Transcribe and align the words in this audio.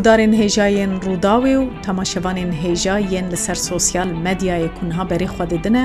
gudarên 0.00 0.32
hêjayên 0.42 0.92
rûdawê 1.06 1.54
û 1.62 1.64
temaşevanên 1.86 2.50
hêja 2.62 2.96
yên 3.12 3.26
li 3.32 3.36
ser 3.44 3.54
sosyal 3.70 4.06
medyayê 4.26 4.68
kunha 4.80 5.02
berê 5.10 5.24
xwedidine, 5.36 5.84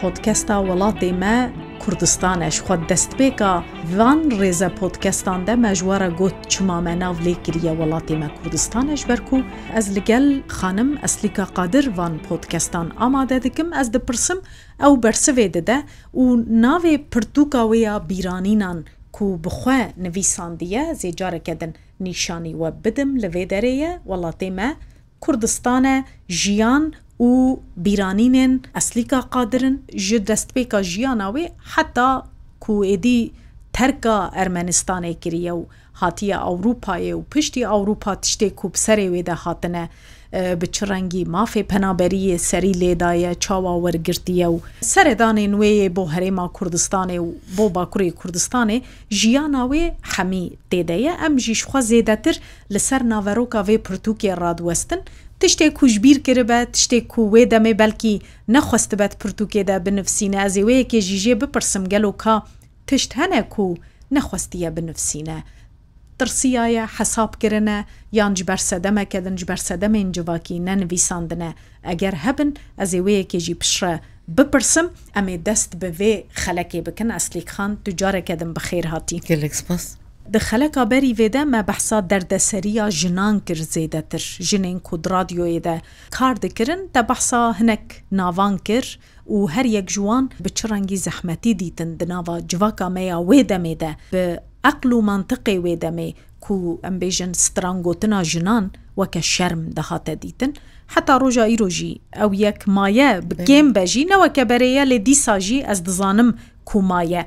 podkesta 0.00 0.54
welatê 0.66 1.10
me 1.22 1.36
Kurdistan 1.84 2.40
eş 2.40 2.56
xwe 2.64 2.74
destpêka 2.88 3.62
van 3.98 4.18
rêze 4.30 4.70
podkestan 4.74 5.46
de 5.46 5.54
me 5.56 5.74
ji 5.74 5.80
wara 5.84 6.08
got 6.08 6.50
çima 6.50 6.80
me 6.80 7.00
nav 7.00 7.14
lêkiriye 7.24 7.72
welatê 7.80 8.16
me 8.16 8.28
Kurdistan 8.42 8.88
eş 8.88 9.08
ber 9.08 9.26
ku 9.30 9.40
ez 9.76 9.96
li 9.96 10.04
gel 10.04 10.42
xanim 10.60 10.98
eslîka 11.04 11.44
qadir 11.54 11.96
van 11.96 12.12
podkestan 12.28 12.90
amade 12.96 13.42
dikim 13.42 13.72
ez 13.72 13.92
dipirsim 13.92 14.36
ew 14.80 15.08
bersivê 15.08 15.54
dide 15.54 15.82
û 16.16 16.22
navê 16.66 16.94
pirtûka 17.12 17.58
wê 17.70 17.76
ya 17.76 18.08
bîranînan 18.10 18.84
ku 19.12 19.38
bixwe 19.44 19.86
nivîsandiye 19.96 20.80
zêcarekedin 21.02 21.72
نیشانی 22.08 22.54
وە 22.60 22.68
بدم 22.84 23.10
لەوێ 23.22 23.44
دەرەیە 23.52 23.92
وڵاتێمە 24.10 24.68
کوردستانە 25.24 25.94
ژیان 26.40 26.84
و 27.20 27.28
بیرانینێن 27.84 28.52
ئەسلیکا 28.76 29.20
قادرن 29.34 29.74
ji 30.06 30.16
دەستپێکا 30.28 30.80
ژیاناوێ 30.92 31.44
حتا 31.72 32.10
کوێدی 32.64 33.20
تەرکە 33.78 34.16
ئەرمەنستانێ 34.36 35.12
کریە 35.22 35.52
و 35.60 35.62
هاتیە 36.00 36.38
ئەوروپایە 36.46 37.14
و 37.18 37.22
پشتی 37.32 37.66
ئەوروپا 37.70 38.12
تشتێک 38.22 38.56
و 38.64 38.72
بسەرێ 38.74 39.06
وێدا 39.14 39.36
هاتنە 39.44 39.84
bi 40.32 40.72
çi 40.72 40.88
rengî 40.88 41.24
mafê 41.24 41.62
penaberiyê 41.64 42.38
serî 42.38 42.72
lêdaye 42.72 43.38
çawa 43.40 43.74
wergirtiye 43.84 44.46
û 44.48 44.60
seredanên 44.82 45.52
wê 45.54 45.96
bo 45.96 46.06
herêma 46.06 46.46
Kurdistanê 46.52 47.18
û 47.18 47.30
bo 47.58 47.64
bakurê 47.80 48.10
Kurdistanê 48.10 48.82
jiyana 49.10 49.58
wê 49.72 49.92
hemî 50.02 50.50
têdeye 50.70 51.16
em 51.26 51.40
jî 51.40 51.52
xwa 51.52 51.80
zêdetir 51.80 52.38
li 52.72 52.78
ser 52.80 53.08
naveroka 53.08 53.58
vê 53.60 53.78
pirtûkê 53.78 54.40
radwestin 54.40 55.00
tiştê 55.40 55.74
ku 55.74 55.86
ji 55.88 56.00
bîr 56.02 56.18
kiribe 56.22 56.62
tiştê 56.72 57.06
ku 57.08 57.20
wê 57.32 57.42
demê 57.50 57.78
belkî 57.78 58.20
nexwestibet 58.48 59.12
pirtûkê 59.20 59.66
de 59.66 59.86
binivsîne 59.86 60.36
ez 60.46 60.56
ê 60.56 60.62
wêyekê 60.62 61.00
jî 61.00 61.30
jê 61.30 61.40
bipirsim 61.40 61.88
gelo 61.88 62.16
ka 62.16 62.42
tişt 62.86 63.16
hene 63.16 63.48
ku 63.48 63.76
nexwestiye 64.12 64.76
binivsîne. 64.76 65.42
tirsiyaye 66.22 66.84
hesab 66.96 67.38
kirine 67.42 67.84
yan 68.12 68.34
ji 68.36 68.46
bersedemek 68.48 69.14
edin 69.18 69.36
ji 69.36 69.48
bersedemên 69.48 70.12
civakî 70.12 70.56
nenivîsandine 70.66 71.54
eger 71.92 72.12
hebin 72.24 72.56
ez 72.78 72.94
ê 72.94 73.00
wêyekê 73.06 73.38
jî 73.40 73.54
pişre 73.58 74.00
bipirsim 74.28 74.86
em 75.16 75.28
ê 75.28 75.46
dest 75.46 75.82
bi 75.82 75.86
vê 75.98 76.14
xelekê 76.44 76.86
bikin 76.86 77.08
eslîkxan 77.08 77.70
tu 77.84 77.90
carekê 77.90 78.40
din 78.40 78.50
bi 78.56 78.60
xêr 78.68 78.84
hatî 78.84 79.20
gelekpas 79.20 79.94
Di 80.34 80.38
xeleka 80.38 80.90
berî 80.90 81.12
vê 81.14 81.32
de 81.32 81.44
me 81.44 81.64
behsa 81.68 82.10
derdeseriya 82.10 82.90
jinan 82.90 83.40
kir 83.40 83.56
zêdetir 83.74 84.22
jinên 84.48 84.80
ku 84.80 84.96
radyoyê 84.96 85.64
de 85.64 85.80
kar 86.10 86.42
dikirin 86.42 86.90
te 86.94 87.08
behsa 87.08 87.60
hinek 87.60 87.82
navan 88.12 88.58
kir 88.58 88.98
û 89.28 89.50
her 89.50 89.64
yek 89.64 89.90
ji 89.90 89.94
wan 90.08 90.30
bi 90.40 90.50
çi 90.54 90.68
rengî 90.70 90.98
zehmetî 90.98 91.58
dîtin 91.58 92.00
di 92.00 92.08
nava 92.08 92.48
civaka 92.48 92.88
me 92.90 93.02
ya 93.02 93.16
wê 93.16 93.40
demê 93.50 93.80
de 93.80 93.96
bi 94.12 94.40
عقل 94.68 94.92
و 94.92 95.00
منطقی 95.08 95.58
وێدەمێ 95.64 96.10
کو 96.44 96.54
ئەمبێژن 96.84 97.32
سترانگوتنا 97.44 98.20
ژنان 98.32 98.64
وەکە 99.00 99.18
شەرم 99.34 99.62
دەهاتە 99.76 100.14
دیتن 100.24 100.50
حتا 100.92 101.14
ڕۆژە 101.22 101.44
ئیرۆژی 101.50 102.00
ئەو 102.18 102.30
یەک 102.44 102.58
مایە 102.76 103.10
بگێم 103.30 103.66
بەژینەوە 103.76 104.28
کە 104.36 104.42
بەرەیە 104.50 104.84
لێ 104.90 104.98
دیساژی 105.08 105.64
ئەس 105.68 105.78
دزانم 105.86 106.30
کومایە 106.70 107.22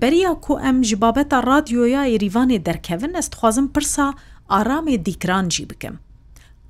بەریا 0.00 0.32
کو 0.44 0.52
ئەم 0.64 0.78
ji 0.88 0.94
بابەتە 1.02 1.38
رادیۆیا 1.50 2.02
یریوانێ 2.14 2.58
دەرکەون 2.68 3.12
ئەست 3.18 3.32
خوازم 3.38 3.66
پرسا 3.74 4.08
ئارامێ 4.54 4.96
دیکرانجی 5.06 5.64
بکەم 5.70 5.94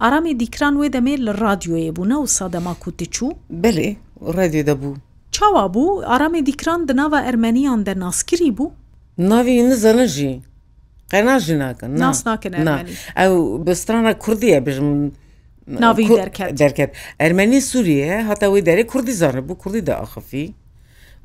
ئارامێ 0.02 0.32
دیکران 0.42 0.74
وێ 0.80 0.88
دەمێت 0.96 1.20
لە 1.26 1.32
رادیۆیە 1.44 1.92
بوونە 1.96 2.16
و 2.20 2.26
سادەما 2.36 2.74
کوتیچوو 2.82 3.30
بلێ 3.62 3.90
ڕێدی 4.36 4.62
دەبوو 4.68 4.94
چاوا 5.34 5.64
بوو 5.74 6.02
ئارامێ 6.10 6.40
دیکران 6.48 6.80
دناوە 6.88 7.18
ئەرمەنیان 7.26 7.80
دەناسکری 7.88 8.50
بوو 8.58 8.70
ناوی 9.24 9.62
نزانژی 9.68 10.32
قەناژی 11.12 11.56
ناکەن 11.64 11.90
ناس 12.04 12.18
ناکەن 12.28 12.52
ئەو 13.18 13.32
بسترانە 13.66 14.12
کوردیە 14.24 14.58
بژم 14.68 14.88
ناوی 15.84 16.04
دەرکرد 16.62 16.92
ئەرمەنی 17.22 17.60
سووریە 17.70 18.14
هەتاوی 18.30 18.62
دەری 18.68 18.84
کوردی 18.92 19.14
زانە 19.22 19.40
بوو 19.46 19.56
کوردی 19.62 19.80
دا 19.88 19.94
ئاخفی 20.00 20.46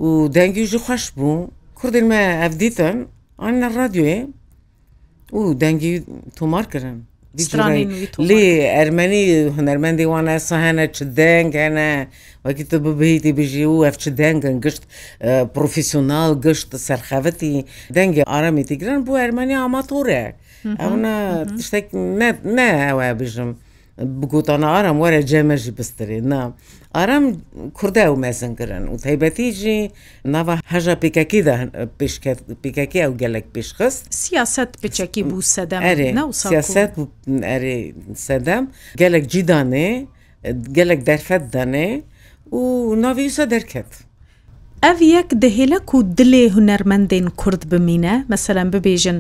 و 0.06 0.10
دەنگیژی 0.36 0.78
خوش 0.86 1.04
بوو 1.18 1.50
کوردین 1.80 2.06
مە 2.12 2.22
ئەفدیتن 2.42 2.98
ئەە 3.42 3.68
ڕادیوێ 3.78 4.18
و 5.38 5.42
دەنگی 5.62 5.94
تۆمار 6.38 6.66
کردن 6.74 6.98
لێ 8.30 8.46
ئەرمەنی 8.76 9.26
هەنەرمەندی 9.58 10.06
وانە 10.12 10.32
ئەسا 10.36 10.58
هەنە 10.66 10.86
چ 10.96 10.98
دەنگ 11.20 11.52
هەنە 11.64 11.90
وەکی 12.46 12.66
تە 12.72 12.78
ببیتی 12.86 13.32
بژی 13.40 13.66
و 13.74 13.84
ئەفچ 13.86 14.04
دەنگن 14.22 14.56
گشت 14.66 14.84
پروفسیۆنال 15.56 16.32
گشت 16.46 16.70
سەرخەتی 16.88 17.56
دەنگی 17.98 18.24
ئارامی 18.32 18.64
تیگرن 18.70 19.00
بۆ 19.08 19.14
ئەرمەنی 19.22 19.58
ئاماتۆرە 19.62 20.24
ئەوە 20.82 20.98
شتێک 21.68 21.86
نە 22.58 22.68
ئەوە 22.88 23.08
بژم 23.22 23.50
بگوتانە 24.22 24.68
ئارام 24.74 24.98
وەرە 25.04 25.22
جێمەژی 25.32 25.72
بستری 25.78 26.22
نام. 26.32 26.52
ئارام 27.00 27.26
کووردا 27.80 28.04
و 28.14 28.16
مەزنگرن 28.26 28.84
و 28.94 28.96
تایبەتیژی 29.06 29.80
ناوە 30.36 30.56
هەژە 30.74 30.96
پیکەکیدا 31.04 31.56
پیکەکی 32.64 33.00
ئەو 33.06 33.14
گەلک 33.24 33.46
پێشخست 33.56 34.02
سیاست 34.24 34.70
پچەکی 34.82 35.22
بوو 35.30 35.42
سەدەم 35.54 35.82
سیاست 36.48 36.90
سەدەم 38.28 38.64
گەلک 39.02 39.24
جیدانێ 39.32 39.90
گەلک 40.78 41.00
دەرفەت 41.08 41.44
دەنێ 41.56 41.90
و 42.60 42.62
ناویسە 43.04 43.44
دەرکرد. 43.54 43.92
ئەڤ 44.84 44.98
یەک 45.18 45.30
دەهێلک 45.44 45.88
و 45.96 45.98
دلێ 46.18 46.44
هوەرمەندێن 46.56 47.26
کورد 47.42 47.62
بمینە 47.72 48.16
مەسەلەن 48.34 48.68
ببێژن 48.76 49.18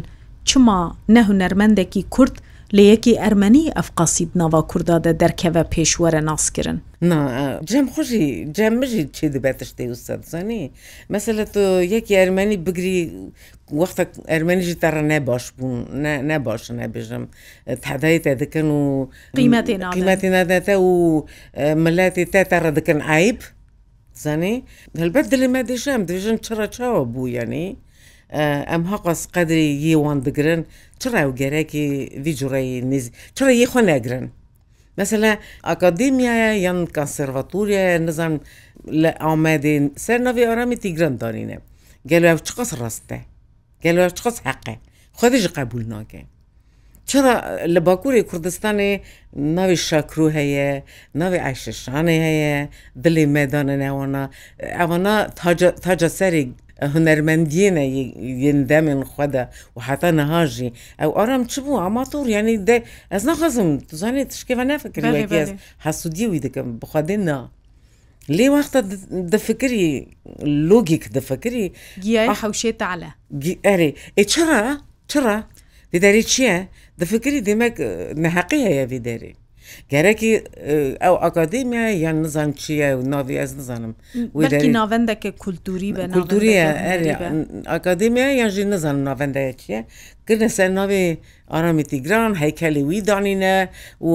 چما 0.49 0.79
نە 1.15 1.21
هوەرمەندێکی 1.29 2.03
کورد 2.15 2.35
لە 2.75 2.83
یەکی 2.91 3.13
ئەرمەنی 3.23 3.65
ئەفقاسی 3.77 4.25
ناوا 4.39 4.61
کووردادە 4.71 5.11
دەرکەوە 5.21 5.63
پێشوەرە 5.73 6.21
ناسکردن 6.29 6.77
جەم 7.69 7.85
خوشی 7.93 8.25
جەمژی 8.57 9.03
چی 9.15 9.25
دەبێتە 9.35 9.63
شتی 9.69 9.87
وسەزانی 9.93 10.63
مەسەلە 11.13 11.43
تۆ 11.53 11.63
یەکی 11.95 12.13
ئەرمەنی 12.21 12.57
بگری 12.67 12.99
وەختە 13.81 14.03
ئەرمەنیژی 14.31 14.75
تەڕە 14.83 15.03
نەباش 15.11 15.43
بوون 15.57 15.71
نەباشە 16.31 16.73
نەبێژم 16.81 17.23
تحدای 17.85 18.19
تا 18.25 18.33
دەکەن 18.41 18.67
و 18.79 18.81
قیمەتی 19.37 20.29
نادەتە 20.35 20.75
و 20.87 20.91
ملاتی 21.83 22.25
تا 22.33 22.43
تەڕە 22.51 22.71
دەکەن 22.77 22.99
عیب 23.11 23.39
زانی 24.23 24.55
هەلبەت 25.01 25.25
دلمە 25.33 25.61
دێژم 25.69 26.01
دێژن 26.09 26.37
چڕە 26.45 26.65
چاوە 26.75 27.03
بوو 27.13 27.27
یعنی 27.37 27.65
ئەم 28.71 28.83
هەقاس 28.91 29.21
قەدری 29.35 29.67
یێوان 29.87 30.19
دەگرن 30.27 30.61
چ 31.01 31.07
ڕاوگەرەکی 31.15 31.85
ویجوڕی 32.25 32.67
نیز 32.91 33.05
چرا 33.35 33.51
یەخوا 33.63 33.81
نەگرن 33.91 34.25
مثللا 34.97 35.31
ئاکادمیایە 35.69 36.51
یان 36.67 36.79
کانسەرڤاتوریە 36.97 37.85
نزان 38.07 38.33
لە 39.01 39.11
ئامادین 39.23 39.83
سەر 40.05 40.19
ناوی 40.27 40.43
ئارامی 40.49 40.75
تیگران 40.83 41.13
دانینە 41.23 41.57
گەلو 42.11 42.37
چ 42.47 42.49
قس 42.57 42.71
ڕاستە 42.81 43.19
گەلو 43.83 44.09
چ 44.17 44.19
قس 44.25 44.35
حقە 44.47 44.75
خودش 45.19 45.43
قبول 45.57 45.83
ناکە 45.93 46.21
چرا 47.09 47.33
لە 47.73 47.79
باکووری 47.87 48.23
کوردستانی 48.29 48.91
ناوی 49.57 49.77
شاکرو 49.89 50.27
هەیە 50.37 50.69
ناوی 51.21 51.39
عیششانێ 51.47 52.15
هەیە 52.27 52.59
دلی 53.03 53.25
مێدانە 53.35 53.75
نێوانە 53.83 54.23
ئەوانە 54.79 55.15
تاجە 55.85 56.07
سەری 56.19 56.45
هوەرمەندیێنە 56.93 57.83
یندە 58.45 58.79
من 58.85 58.99
خوددا 59.11 59.43
و 59.77 59.81
حتا 59.87 60.09
نەهاژی 60.19 60.69
ئەو 61.01 61.11
ئارام 61.17 61.43
چ 61.51 61.53
بوو 61.63 61.77
ئەما 61.85 62.03
تۆڕ 62.11 62.25
ینی 62.35 62.57
دە 62.67 62.77
ئەس 63.13 63.23
نەخەزم 63.29 63.69
توزانێت 63.89 64.27
تشکێوە 64.33 64.63
نەفکرێت 64.71 65.49
حسوودیوی 65.85 66.41
دەکەم 66.45 66.67
بخوادێ 66.81 67.17
نا. 67.27 67.39
لێ 68.37 68.47
وەختە 68.55 68.79
دەفکری 69.33 69.85
لۆگیک 70.69 71.03
دەفکری 71.17 71.65
گیای 72.03 72.29
حوشێ 72.41 72.71
تاالە 72.81 73.11
ئەرێ 73.67 73.89
ئێ 74.17 74.23
چرا 74.33 74.59
چرا 75.11 75.35
دیداری 75.91 76.23
چییە 76.31 76.57
دەفکری 77.01 77.39
دێمەک 77.47 77.75
نەحقی 78.25 78.61
هەیە 78.67 78.85
دیداری 78.93 79.31
گەرەکی 79.91 80.31
ئەو 81.03 81.15
ئاکادمیا 81.23 81.85
یان 82.05 82.17
نزان 82.23 82.49
چییە 82.61 82.89
و 82.97 83.01
ناوی 83.13 83.35
ئەس 83.41 83.51
نزانم 83.59 83.93
ناوەندەکە 84.79 85.29
کولتوری 85.43 85.91
بە 85.97 86.03
کولتوریە 86.15 86.67
ئاکادمیا 87.73 88.27
یانژی 88.41 88.65
نزانم 88.73 89.01
ناوەندەیە 89.09 89.53
چیە 89.61 89.79
کردە 90.27 90.47
سەر 90.57 90.69
ناوێ 90.79 91.01
ئارامی 91.53 91.83
تیگران 91.91 92.31
هەیکەلی 92.43 92.83
وی 92.89 92.99
دانینە 93.09 93.55
و 94.07 94.11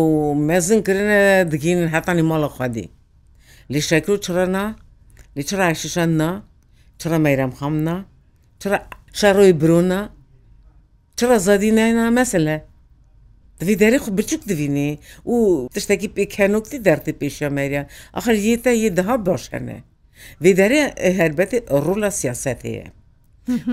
مەزنکردە 0.49 1.23
دگین 1.53 1.81
هەتانی 1.94 2.25
ماڵە 2.31 2.49
خوادی 2.55 2.87
لی 3.73 3.81
شەکر 3.88 4.11
و 4.12 4.17
چرەنا 4.26 4.64
لی 5.37 5.43
چرا 5.49 5.64
عشیشەننا 5.73 6.31
چرا 7.00 7.17
مەیرەم 7.25 7.53
خامنا 7.58 7.97
چرا 8.62 8.76
شەڕۆی 9.20 9.53
برۆنا 9.61 10.00
چرا 11.19 11.38
زادی 11.47 11.70
ناینا 11.79 12.05
مەسلە 12.19 12.56
Divî 13.61 13.75
derê 13.82 13.99
xu 14.05 14.11
biçûk 14.19 14.43
divînî 14.50 14.91
û 15.35 15.37
tiştekî 15.75 16.08
pêkenoktî 16.19 16.79
derdê 16.88 17.12
pêşemeriya 17.23 17.82
axir 18.19 18.37
yê 18.47 18.56
te 18.64 18.73
yê 18.82 18.91
diha 18.97 19.17
baş 19.26 19.43
hene. 19.53 19.79
Vê 20.44 20.53
derê 20.61 20.82
herbetê 21.23 21.58
rola 21.87 22.11
siyaset 22.11 22.64
heye. 22.64 22.87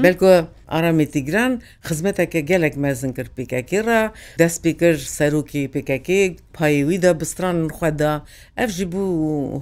Belku 0.03 0.31
Aramêtîgran 0.67 1.61
xizmeteke 1.87 2.39
gelek 2.49 2.75
mezin 2.77 3.13
kir 3.13 3.27
pêkekê 3.37 3.79
re 3.87 4.11
dest 4.39 4.65
pê 4.65 4.71
kir 4.79 4.95
serokê 5.17 5.63
pêkekê 5.75 6.21
payê 6.57 6.81
wî 6.89 7.01
de 7.01 7.19
bistranin 7.19 7.69
xwe 7.69 7.99
da 7.99 8.11
ev 8.57 8.67
jî 8.67 8.85
bû 8.93 9.03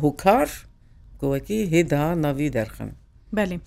hokar 0.04 0.50
گوەکی 1.22 1.60
هێدا 1.74 2.04
ناوی 2.24 2.50
دەرخن 2.58 2.90
بەێ 3.36 3.58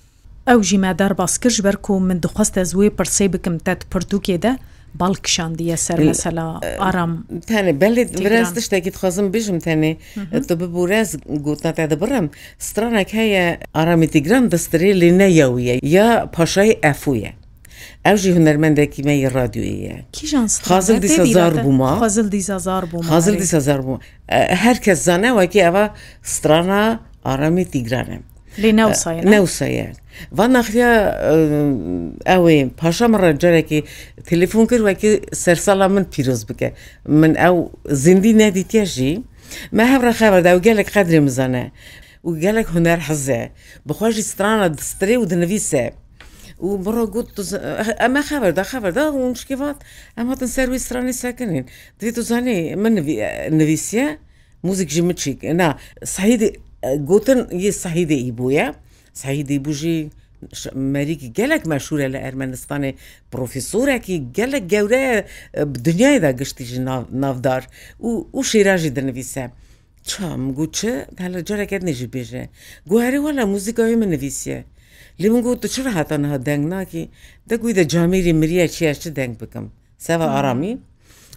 ئەو 0.49 0.61
ژی 0.69 0.79
مادار 0.85 1.13
باسکرش 1.23 1.57
بەرک 1.67 1.85
و 1.91 1.95
من 2.09 2.19
دخواستە 2.25 2.63
زوێ 2.71 2.89
پرسی 2.99 3.27
بکەم 3.35 3.57
تەت 3.67 3.81
پرتوکێدە 3.93 4.53
باڵکشاندیە 5.03 5.77
سەر 5.87 6.01
مەسەلا 6.09 6.47
ئارام 6.83 7.13
تەنێ 7.51 7.73
بەێت 7.81 8.09
برەز 8.25 8.49
تشتێکیت 8.57 8.97
خۆزم 9.01 9.27
بژم 9.35 9.59
تەنێ 9.67 9.93
تۆ 10.47 10.53
ببوورێز 10.61 11.11
گوتنەتە 11.47 11.85
دەبڕم 11.93 12.27
سترانێک 12.69 13.11
هەیە 13.21 13.45
ئارامی 13.77 14.09
تیگران 14.15 14.45
دەستری 14.53 14.91
لێ 15.01 15.11
نەیەویە 15.21 15.75
یا 15.97 16.09
پاشای 16.35 16.73
ئەفویە. 16.85 17.33
ئەوژی 18.07 18.31
هوەرمەندێکی 18.37 19.03
مەی 19.09 19.27
رادیویە 19.39 19.97
خازل 20.69 20.99
دیزار 21.09 21.53
بوومە 21.65 21.91
خازل 22.03 22.27
دیزار 22.37 22.85
بوو 22.91 23.03
خازل 23.11 23.37
دیزار 23.43 23.81
بوو 23.87 24.01
هەرکەس 24.63 25.01
زانەوەکی 25.09 25.61
ئەوە 25.67 25.85
سترانە 26.33 26.83
ئارامی 27.27 27.65
تیگرانم 27.73 28.23
نەوسەیە 28.59 29.87
ڤان 30.37 30.51
ناخیا 30.57 30.91
ئەوێ 32.31 32.59
پاشەمڕە 32.79 33.31
جارێکی 33.43 33.81
تەلیفۆن 34.31 34.65
کرد 34.71 34.83
وەکی 34.89 35.11
سەرسەڵا 35.43 35.87
من 35.95 36.05
پیرۆز 36.13 36.43
بکە 36.49 36.69
من 37.11 37.33
ئەو 37.43 37.57
زیندی 38.05 38.35
نەدیتێژی 38.43 39.15
مە 39.77 39.85
هەڕە 39.93 40.13
خەبەردا 40.21 40.51
و 40.57 40.63
گەلێک 40.67 40.89
قەدری 40.95 41.21
مزانە 41.27 41.65
و 42.27 42.31
گەلێک 42.43 42.69
هوەر 42.75 43.01
حەزە 43.09 43.41
بخۆشی 43.89 44.25
سترانە 44.33 44.69
دستێ 44.79 45.15
و 45.19 45.29
دنویسە. 45.33 45.87
و 46.67 46.71
بڕۆ 46.85 47.05
گوت 47.15 47.29
ئەمە 48.03 48.23
خەبەردا 48.31 48.63
خەبەردا 48.73 49.03
مشکیوات 49.33 49.79
ئەم 50.17 50.27
هاتن 50.31 50.49
سەروی 50.57 50.81
سرانی 50.87 51.15
ساکنین 51.23 51.65
دێت 52.01 52.17
زانێ 52.31 52.59
من 52.83 52.93
نویسە 53.59 54.05
موزیک 54.67 54.89
ژمچیک 54.95 55.39
نا 55.61 55.69
سعیدی 56.15 56.49
گوتن 57.11 57.39
یه 57.65 57.73
سەحیدەی 57.83 58.31
بووە 58.39 58.67
سەحیدی 59.23 59.59
بژی 59.67 59.99
مەریکی 60.95 61.29
گەلک 61.39 61.63
مەشورە 61.73 62.07
لە 62.15 62.19
ئەرمەنستانی 62.25 62.91
پرۆفیسۆرێکی 63.33 64.17
گەلک 64.37 64.65
گەورەیە 64.75 65.17
دنیایدا 65.87 66.31
گشتیژی 66.41 66.81
ناودار 67.23 67.63
و 68.37 68.41
شێراژی 68.51 68.91
دەنویسە. 68.99 69.45
چام 70.11 70.43
گوچە 70.59 70.93
هە 71.23 71.27
لە 71.35 71.41
جارێکت 71.49 71.83
نێژی 71.89 72.09
بێژێ 72.15 72.45
گوهری 72.91 73.21
وە 73.25 73.31
لە 73.39 73.43
موزیکاوی 73.53 73.97
من 74.03 74.09
نویسیە 74.15 74.59
لێ 75.21 75.29
من 75.33 75.41
گوت 75.47 75.63
چرا 75.75 75.91
هاتانەها 75.99 76.39
دەنگ 76.49 76.65
ناکی 76.75 77.05
دەگوی 77.51 77.73
دە 77.79 77.83
جامیری 77.93 78.33
مریە 78.41 78.67
چیاشە 78.75 79.11
دەنگ 79.19 79.35
بکەم 79.43 79.67
سەوە 80.07 80.27
ئارامی 80.35 80.73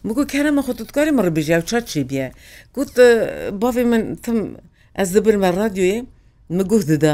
مگو 0.07 0.23
کەرەمە 0.33 0.61
خۆتکاری 0.67 1.11
مڕبیژیا 1.17 1.57
و 1.61 1.67
چا 1.69 1.79
چی 1.89 2.01
بیە 2.09 2.25
گوت 2.75 2.89
باێ 3.61 3.81
من 3.91 4.03
تم 4.23 4.37
ez 5.01 5.09
dibirme 5.15 5.49
radyoyê 5.55 6.03
min 6.49 6.63
guh 6.71 6.83
dida 6.87 7.13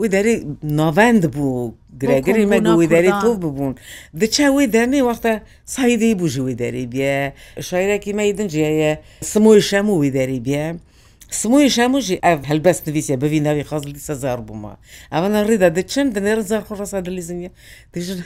wê 0.00 0.06
derê 0.16 0.34
navend 0.62 1.22
bû 1.34 1.72
girgirê 2.00 2.46
me 2.46 2.56
wê 2.80 2.86
derê 2.94 3.10
tov 3.22 3.36
bibûn 3.42 3.74
diçe 4.20 4.46
wê 4.56 4.64
dernê 4.74 5.00
wexta 5.10 5.32
saydê 5.66 6.10
bû 6.20 6.28
ji 6.28 6.40
wê 6.46 6.54
derê 6.62 6.92
biye 6.92 7.32
şairekî 7.68 8.14
me 8.14 8.38
din 8.38 8.48
ciye 8.48 8.72
ye 8.80 8.92
simoyê 9.22 9.62
şemû 9.70 9.94
wê 10.02 10.10
derê 10.18 10.44
biye 10.44 10.74
Smoyê 11.42 11.68
şemû 11.78 12.00
jî 12.00 12.18
ev 12.22 12.38
helbest 12.50 12.86
nivîsiye 12.86 13.18
bivî 13.22 13.40
navî 13.44 13.60
xaz 13.70 13.86
lîsa 13.86 14.14
zar 14.14 14.38
bûma 14.48 14.72
Evna 15.12 15.40
rêda 15.48 15.70
diçin 15.76 16.06
dinêrin 16.14 16.42
zar 16.42 16.62
xrasa 16.68 17.04
dilîzin 17.04 17.38
ye 17.44 17.50
dijin 17.94 18.20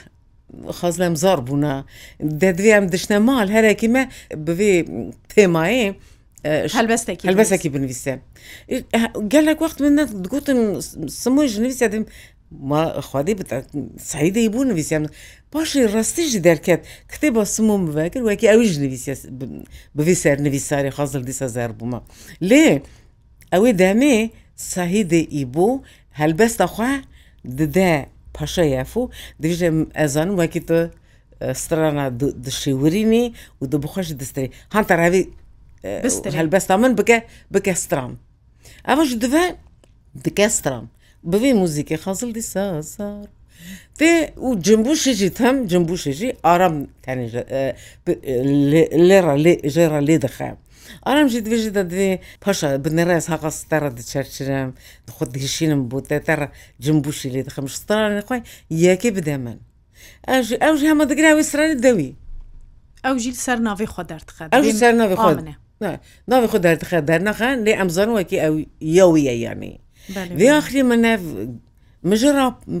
xazlem 0.79 1.15
zar 1.15 1.39
bûna 1.47 1.83
Dedvê 2.23 2.69
em 2.77 2.91
dişne 2.91 3.19
mal 3.19 3.49
herekî 3.49 3.89
me 3.89 4.09
bivê 4.33 4.71
têmayê 5.33 5.93
هەلبەستێکی 6.75 7.25
هەلبەسێکی 7.29 7.69
بنویسێ 7.73 8.13
گەلێک 9.33 9.59
وقت 9.65 9.77
منە 9.83 10.03
دگوتم 10.25 10.59
سمۆی 11.23 11.47
ژنویسێدم 11.53 12.03
خواادی 13.07 13.35
بتە 13.39 13.55
سعیدەی 14.11 14.47
بوو 14.53 14.63
نویسیان 14.71 15.03
پاشی 15.53 15.81
ڕستیژی 15.95 16.39
دەرکێت 16.47 16.81
کتێ 17.11 17.27
بە 17.35 17.41
سمۆم 17.55 17.81
بەکرد 17.97 18.23
وەکی 18.29 18.47
ئەویش 18.51 18.73
نویسە 18.83 19.13
بوی 19.97 20.15
سەر 20.23 20.37
نویساری 20.45 20.89
خازل 20.97 21.23
دیسە 21.29 21.47
زار 21.55 21.71
بوومە 21.79 21.99
لێ 22.49 22.65
ئەوەی 23.53 23.73
دامێ 23.81 24.15
ساهیدە 24.73 25.21
ئی 25.35 25.43
بۆ 25.55 25.67
هەلبەستەخوا 26.21 26.91
ددە 27.57 27.91
پاشە 28.35 28.65
یاف 28.75 28.93
و 28.99 29.03
دژێ 29.43 29.69
ئەزان 29.99 30.29
وەکی 30.39 30.61
تە 30.69 30.79
سترانە 31.61 32.05
دشیورینی 32.45 33.25
و 33.59 33.63
دە 33.71 33.77
بخۆش 33.83 34.07
دەستری 34.21 34.47
هەتەڕاوی 34.75 35.21
هەلبەستا 35.83 36.75
من 36.81 36.93
بکە 36.99 37.17
بکەسترام 37.53 38.13
ئەوەش 38.87 39.11
دوێ 39.23 39.45
دکەسترام 40.25 40.85
بێ 41.31 41.51
موزیکی 41.61 41.97
خەزل 42.03 42.29
دی 42.37 42.43
سازار 42.53 43.27
Ve 43.99 44.11
û 44.47 44.49
cimbûşêjî 44.65 45.29
tem 45.39 45.55
cimbûşêjî 45.71 46.29
aram 46.53 46.75
tenê 47.05 47.27
lêra 49.09 49.33
jêra 49.75 49.99
lê 50.07 50.15
dixe. 50.23 50.49
Aram 51.09 51.27
jî 51.31 51.39
divêjî 51.45 51.71
de 51.77 51.83
divê 51.91 52.09
paşa 52.41 52.85
bi 52.85 52.89
nerez 52.95 53.29
heqa 53.29 53.51
stera 53.51 53.91
diçerçirim, 53.97 54.73
dixu 55.07 55.25
dihişînim 55.33 55.81
bû 55.89 55.97
te 56.07 56.19
te 56.27 56.35
cimbûşî 56.85 57.27
lê 57.35 57.41
dixim 57.45 57.65
ji 57.71 57.75
staranê 57.83 58.21
xwe 58.27 58.37
yekê 58.83 59.09
bide 59.15 59.37
min. 59.45 59.59
Ew 60.61 60.75
jî 60.77 60.85
hema 60.89 61.09
digire 61.09 61.31
wê 61.37 61.43
siranê 61.51 61.83
dewî. 61.83 62.09
Ew 63.09 63.17
jî 63.23 63.31
ser 63.45 63.57
navê 63.69 63.85
xwe 63.91 64.03
derdixe. 64.09 64.43
Ew 64.59 64.73
ser 64.81 64.93
navê 65.03 65.15
xwe 65.23 65.33
min 65.39 65.45
e. 65.53 65.55
ناوی 66.27 66.47
خۆ 66.51 66.57
دەردخە 66.65 66.99
دەرنەخان 67.09 67.55
لێ 67.65 67.73
ئەمزان 67.79 68.09
وەکی 68.17 68.37
ئەو 68.43 68.53
یەویە 68.97 69.33
یانی 69.45 69.73
وی 70.39 70.49
آخری 70.59 70.81
من 70.89 70.99
نەف 71.05 71.21
مژە 72.09 72.29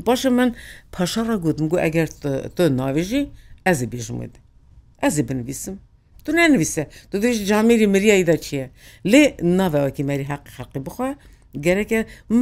پاشە 0.07 0.29
من 0.37 0.49
پاشەڕە 0.95 1.35
گوتم 1.45 1.65
گو 1.71 1.77
ئەگەر 1.85 2.07
تۆ 2.55 2.63
ناوێژی 2.79 3.23
ئەزی 3.67 3.87
بێژمت 3.93 4.33
ئەزی 5.03 5.23
بنویسم 5.29 5.75
تو 6.25 6.29
نەنویسە 6.37 6.83
تو 7.11 7.15
دوێژ 7.21 7.37
جامیری 7.49 7.87
مریاییدا 7.93 8.35
چییە 8.45 8.67
لێ 9.11 9.23
ناوەوەکی 9.59 10.03
مەری 10.09 10.25
حق 10.31 10.45
حقی 10.57 10.79
بخوا 10.87 11.09
گەرەکە 11.65 11.99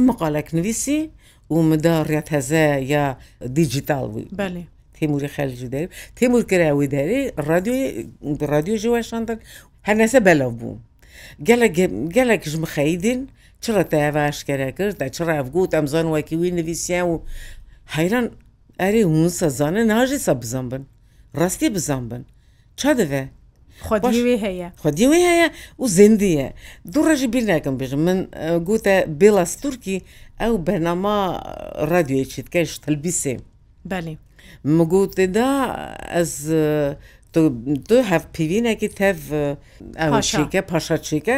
مقالەك 0.08 0.48
نویسی 0.58 1.00
و 1.54 1.56
مدا 1.70 1.96
ڕێت 2.10 2.28
هەزە 2.36 2.64
یا 2.92 3.04
دیجیتال 3.56 4.06
بووی 4.12 4.26
بەێ 4.38 4.64
تێموری 4.98 5.28
خەلجی 5.36 5.68
دەری 5.74 5.88
تێمور 6.18 6.42
کراوی 6.50 6.88
دەری 6.94 7.20
رادیۆ 7.48 7.76
رادیۆژی 8.52 8.90
وەشاندن 8.94 9.38
هەنەسە 9.88 10.18
بەلەو 10.26 10.50
بوو 10.60 10.76
گەلک 12.16 12.42
ژمخەیدن 12.52 13.20
چڕە 13.62 13.84
تاواشکەرە 13.92 14.70
کرد 14.78 14.94
دە 15.00 15.06
چڕافگووت 15.16 15.70
ئەمزان 15.76 16.06
وەکی 16.14 16.36
وی 16.40 16.50
نوویسیان 16.58 17.06
و 17.10 17.14
حیران 17.96 18.26
ئەری 18.80 19.02
هون 19.10 19.30
سەزانە 19.42 19.82
ناژی 19.92 20.18
سە 20.26 20.32
بزان 20.42 20.66
بن 20.72 20.82
ڕاستی 21.40 21.68
بزان 21.76 22.02
بن 22.10 22.22
چا 22.80 22.90
دەوێ 22.98 23.22
خودیوی 23.88 24.36
هەیە 24.46 24.68
خودیوی 24.82 25.22
هەیە 25.30 25.48
و 25.82 25.86
زندیە 25.98 26.48
دوو 26.92 27.02
ڕژی 27.08 27.28
بیر 27.34 27.44
ناکەم 27.52 27.74
بژم 27.80 28.00
من 28.08 28.18
گوتە 28.68 28.94
بێڵاس 29.20 29.52
تورکی 29.62 29.96
ئەو 30.40 30.54
بەناما 30.66 31.18
ڕادیوێکی 31.90 32.42
تکەش 32.46 32.70
تەلبیسێ 32.84 33.34
بەێ 33.90 34.14
مگوتێدا 34.76 35.50
ئەس 36.14 36.32
du 37.90 37.96
hev 38.10 38.20
pîvînekî 38.34 38.88
tev 39.00 39.16
eşike 40.18 40.60
paşa 40.62 40.96
çike 41.08 41.36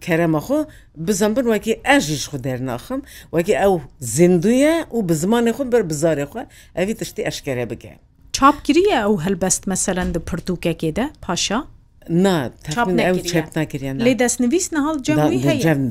keremaxu 0.00 0.58
bizem 0.96 1.32
bin 1.36 1.42
wekî 1.50 1.74
ez 1.94 2.02
jî 2.08 2.14
xu 2.30 2.36
dernaxim 2.46 3.00
wekî 3.34 3.52
ew 3.66 3.76
zinduye 4.16 4.74
û 4.90 5.08
bi 5.08 5.12
zimanê 5.22 5.50
xu 5.56 5.62
bir 5.72 5.82
bizarê 5.92 6.22
xwe 6.32 6.42
evî 6.82 6.94
tiştî 6.94 7.22
eşkere 7.30 7.66
bike. 7.70 7.94
Çapkiriye 8.32 8.98
ew 9.06 9.16
helbest 9.26 9.66
meselen 9.66 10.08
di 10.14 10.18
pirdûkekê 10.18 10.90
de 10.96 11.10
paşa? 11.20 11.64
Na 12.10 12.50
ew 12.98 13.22
çep 13.22 13.56
nekiriye. 13.56 13.92
Lê 13.92 14.18
destnivîs 14.18 14.72
nehal 14.72 15.02
cem 15.02 15.18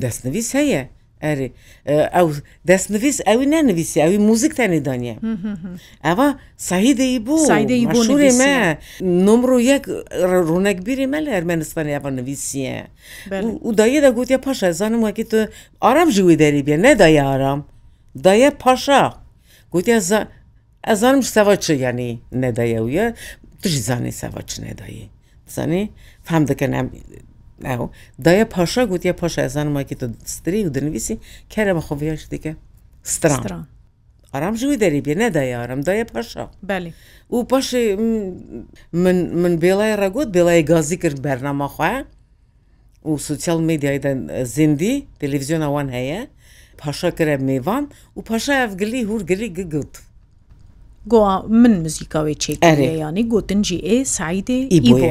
destnivîs 0.02 0.54
heye. 0.54 0.88
ئەرێ 1.28 1.48
ئەو 2.16 2.26
دەستنویست 2.68 3.20
ئەوی 3.28 3.46
نەنویسی 3.54 3.98
ئەوی 4.04 4.18
موزیکتانی 4.28 4.80
دانیە 4.88 5.16
ئەوە 6.06 6.28
سەهیدەی 6.68 7.14
بوو 7.26 7.44
سەیدەیبووورێ 7.50 8.30
مە 8.40 8.52
نمر 9.26 9.50
و 9.56 9.58
یەک 9.72 9.84
ڕوونەکبیری 10.48 11.06
مە 11.12 11.18
لە 11.24 11.30
ئەرمەنستانی 11.36 11.92
ئەوە 11.96 12.10
نوویسیە 12.18 12.78
و 13.68 13.70
دایە 13.80 14.00
دەگوتیە 14.06 14.38
پاشە 14.46 14.68
زانم 14.80 15.00
وەکی 15.06 15.24
تۆ 15.30 15.38
ئارام 15.84 16.08
ژوی 16.16 16.36
دەریبیە 16.42 16.76
نەدایە 16.86 17.22
ئارام 17.28 17.60
دایە 18.26 18.50
پاشا 18.62 19.02
گوتیە 19.74 19.96
ئەزانم 20.88 21.22
سەوا 21.34 21.54
چ 21.64 21.66
یعنی 21.84 22.10
نەدایە 22.42 22.78
وە 22.92 23.04
تژی 23.62 23.80
زانانی 23.88 24.14
سەوا 24.22 24.40
چ 24.48 24.52
نەدایی 24.66 25.04
زانی 25.54 25.82
فام 26.28 26.42
دەکەن 26.50 26.72
ئەو 27.64 27.90
دایە 28.24 28.44
پاشا 28.54 28.82
گوتیە 28.92 29.12
پاشا 29.20 29.40
ئەزان 29.46 29.66
ماکی 29.68 29.94
تۆ 30.00 30.06
دستری 30.24 30.66
و 30.66 30.70
دەنویسی 30.76 31.14
کەرە 31.52 31.72
بە 31.76 31.80
خۆڤیاش 31.86 32.22
دیکە 32.30 32.52
ستران 33.02 33.66
ئارامژوی 34.34 34.76
دەریبێ 34.76 35.14
نەدای 35.22 35.52
ئارم 35.56 35.80
دایە 35.88 36.04
پاشا 36.14 36.44
بەلی 36.70 36.92
و 37.30 37.42
پاشی 37.50 37.84
من 39.42 39.54
بێڵای 39.62 39.94
ڕگوت 40.02 40.28
بێڵای 40.36 40.62
گازی 40.70 40.96
کرد 41.02 41.18
بەرنامەخواە 41.26 42.04
و 43.08 43.16
سوسیال 43.28 43.60
میدیای 43.68 43.98
زیندی 44.54 44.94
تەلویزیۆن 45.20 45.62
ئەوان 45.66 45.88
هەیە 45.96 46.22
پاشا 46.80 47.10
کرە 47.18 47.36
میوان 47.48 47.84
و 48.16 48.20
پاشا 48.20 48.52
ئەفگلی 48.62 49.02
هورگلی 49.10 49.48
گگوت 49.56 49.92
گووا 51.10 51.34
من 51.62 51.74
مزیکاوی 51.84 52.34
چێک 52.42 52.58
ئەرێ 52.66 52.88
ینی 53.04 53.22
گوتنجی 53.32 53.78
ئێ 53.88 53.96
سعیدێ 54.16 54.58
ئیبۆە 54.74 55.10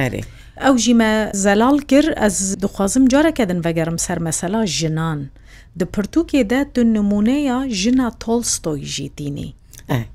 ئەرێ. 0.00 0.22
ئەو 0.66 0.74
ژیمە 0.84 1.10
زەلال 1.44 1.78
کرد 1.90 2.10
ئەس 2.22 2.36
دخوازم 2.62 3.04
careke 3.12 3.44
din 3.50 3.60
vegerim 3.66 3.98
ser 4.06 4.18
mesela 4.18 4.66
jinan. 4.66 5.20
Di 5.78 5.84
pirtûkê 5.84 6.42
de 6.50 6.60
tu 6.74 6.82
nimûneya 6.94 7.58
jina 7.70 8.10
Tolstoy 8.10 8.80
jî 8.82 9.08
tînî. 9.16 9.52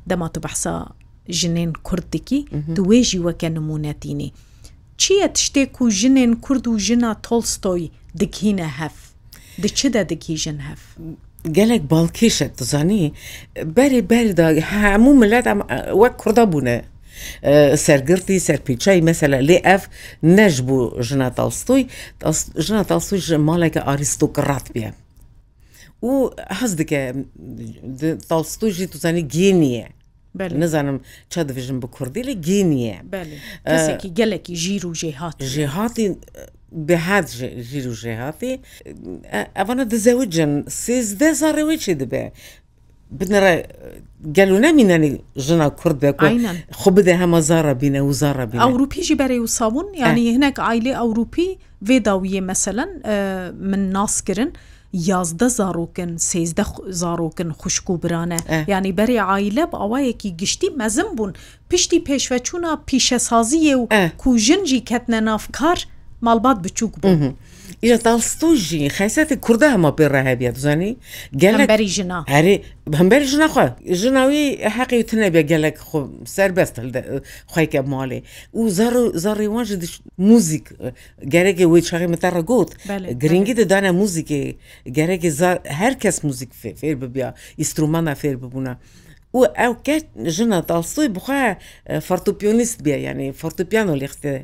Dema 0.09 0.29
tu 0.29 0.43
behsa 0.43 0.85
jinên 1.29 1.73
Kurd 1.83 2.05
dikî 2.13 2.45
tu 2.75 2.81
wê 2.89 3.03
jî 3.03 3.17
weke 3.27 3.53
nimûnetînî. 3.53 4.31
Çi 4.97 5.13
ye 5.13 5.25
tiştê 5.25 5.71
ku 5.71 5.89
jinên 5.89 6.35
Kurd 6.41 6.65
û 6.65 6.79
jina 6.79 7.13
Tolstoy 7.21 7.81
dikîne 8.19 8.67
hev. 8.67 8.95
Di 9.63 9.69
çi 9.75 9.93
de 9.93 10.09
dikîjin 10.09 10.59
hev. 10.67 10.81
gelek 11.51 11.81
balkêşek 11.91 12.57
dizanî 12.57 13.11
berê 13.77 14.01
berda 14.09 14.53
hemû 14.53 15.11
millet 15.21 15.45
wek 15.99 16.17
kurda 16.17 16.43
bûne. 16.53 16.81
سەرگرتی 17.87 18.37
سەرپیچەی 18.49 18.99
مەسەلە 19.09 19.37
لێ 19.49 19.57
ئەف 19.67 19.83
نەش 20.37 20.55
بوو 20.67 20.83
ژنە 21.07 21.29
تەڵستۆی 21.37 21.83
ژنە 22.65 22.83
تەڵسوی 22.91 23.39
ماڵێکە 23.47 23.81
ئاریستۆکڕات 23.87 24.65
بێ. 24.75 24.87
و 26.09 26.13
حەز 26.59 26.71
دکە 26.79 27.01
تەڵستۆژی 28.29 28.85
توزانی 28.91 29.23
گێنیە. 29.35 29.87
نزانم 30.63 30.97
چا 31.31 31.41
دەژم 31.49 31.77
بە 31.83 31.87
کوردی 31.95 32.23
لە 32.29 32.33
گینیە 32.47 32.97
گەلێکی 34.17 34.55
ژیر 34.63 34.83
و 34.87 34.93
ژێهات 35.01 35.37
ژێهاتی 35.53 36.05
بهات 36.87 37.27
ژیر 37.69 37.85
و 37.91 37.95
ژێهاتی 38.01 38.53
ئەوانە 39.57 39.83
دەزەوجن 39.91 40.53
سێزدە 40.83 41.29
زارڕێوەی 41.41 41.77
چی 41.83 41.93
دەبێ 42.01 42.25
بنرى 43.11 43.63
قالوا 44.37 44.57
لنا 44.57 44.97
من 44.97 45.17
جنا 45.37 45.67
كرد 45.67 46.15
خبز 46.71 47.09
هما 47.09 47.39
زارة 47.39 47.73
بنا 47.73 48.01
وزارة 48.01 48.43
بنا 48.45 48.63
أوروبي 48.63 49.01
جباري 49.01 49.39
وصابون 49.39 49.85
يعني 49.95 50.33
أه. 50.33 50.35
هناك 50.35 50.59
عائلة 50.59 50.93
أوروبي 50.93 51.57
فيداوية 51.85 52.41
مثلا 52.41 52.89
من 53.61 53.93
ناس 53.93 54.23
كرن 54.23 54.51
یازدە 55.09 55.47
زارۆکن 55.57 56.11
سێزدە 56.29 56.65
زارۆکن 57.01 57.51
خوشک 57.59 57.89
و 57.89 57.97
برانە 58.03 58.39
ینی 58.71 58.93
بەری 58.99 59.19
عیلە 59.19 59.65
بە 59.71 59.75
ئەوەیەکی 59.83 60.29
گشتی 60.41 60.69
مەزم 60.79 61.09
بوون 61.15 61.33
پشتی 61.73 62.03
پێشوەچوونا 62.09 62.71
پیشەسازیە 62.91 63.75
و 63.77 63.85
کوژنجی 64.17 64.83
کەتنە 64.89 65.19
نافکار 65.29 65.77
ماڵبات 66.25 66.57
بچووک 66.63 66.93
بوو 67.03 67.31
ئێتاڵستۆژی 67.93 68.83
خیسەتی 68.97 69.35
کووردا 69.45 69.67
هەمە 69.75 69.91
پێ 69.97 70.05
ڕاهبیە 70.15 70.51
بزانانی 70.57 70.93
گەلەری 71.43 71.89
ژنا 71.97 72.19
هەرێ 72.35 72.55
هەمبەری 72.99 73.27
ژناخوا 73.33 73.65
ژناوی 74.01 74.43
حەقی 74.75 74.97
وتنە 75.01 75.27
بێ 75.33 75.41
گەلک 75.51 75.75
سەر 76.35 76.49
بەست 76.57 76.75
خیکە 77.53 77.81
ماڵێ 77.93 78.19
و 78.59 78.63
زەڕێوانژ 79.25 79.69
موزیک 80.29 80.65
گەرەێ 81.33 81.65
وی 81.73 81.81
چاقی 81.89 82.07
متەڕە 82.13 82.41
گوت 82.49 82.69
گرنگی 83.23 83.55
دەدانە 83.61 83.91
موزیکێ 84.01 84.43
گەرەێ 84.97 85.19
هەر 85.79 85.93
کەس 86.03 86.17
موزیک 86.27 86.51
فێر 86.81 86.95
ببیا 87.01 87.29
ئیسرومانە 87.61 88.13
فێر 88.21 88.35
ببووە. 88.43 88.73
و 89.37 89.41
ئەو 89.61 89.73
کەت 89.87 90.05
ژنە 90.35 90.59
تاڵسوی 90.69 91.09
بخوا 91.17 91.41
فەرتوپیۆنیست 92.07 92.77
بێ 92.85 92.95
یعنی 93.07 93.27
فەرتوپیانۆ 93.41 93.93
لێختێ 94.01 94.37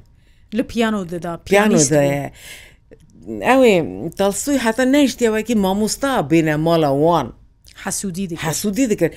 لە 0.58 0.64
پیانۆ 0.72 1.00
دەدا 1.14 1.32
پیانۆ 1.50 1.80
دەیە. 1.96 2.28
ئەوێ 3.48 3.74
تەلسووی 4.20 4.60
حتا 4.66 4.84
نەیشتێوەکی 4.96 5.56
مامۆستا 5.64 6.12
بینە 6.32 6.56
ماڵەوان 6.66 7.28
حەسوودی 7.84 8.26
حەسوودی 8.46 8.86
دەکرد 8.92 9.14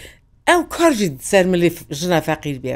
ئەو 0.49 0.61
کارژی 0.75 1.08
سەرمەلی 1.30 1.70
ژنا 1.99 2.18
فەقیر 2.28 2.58
بێ 2.64 2.75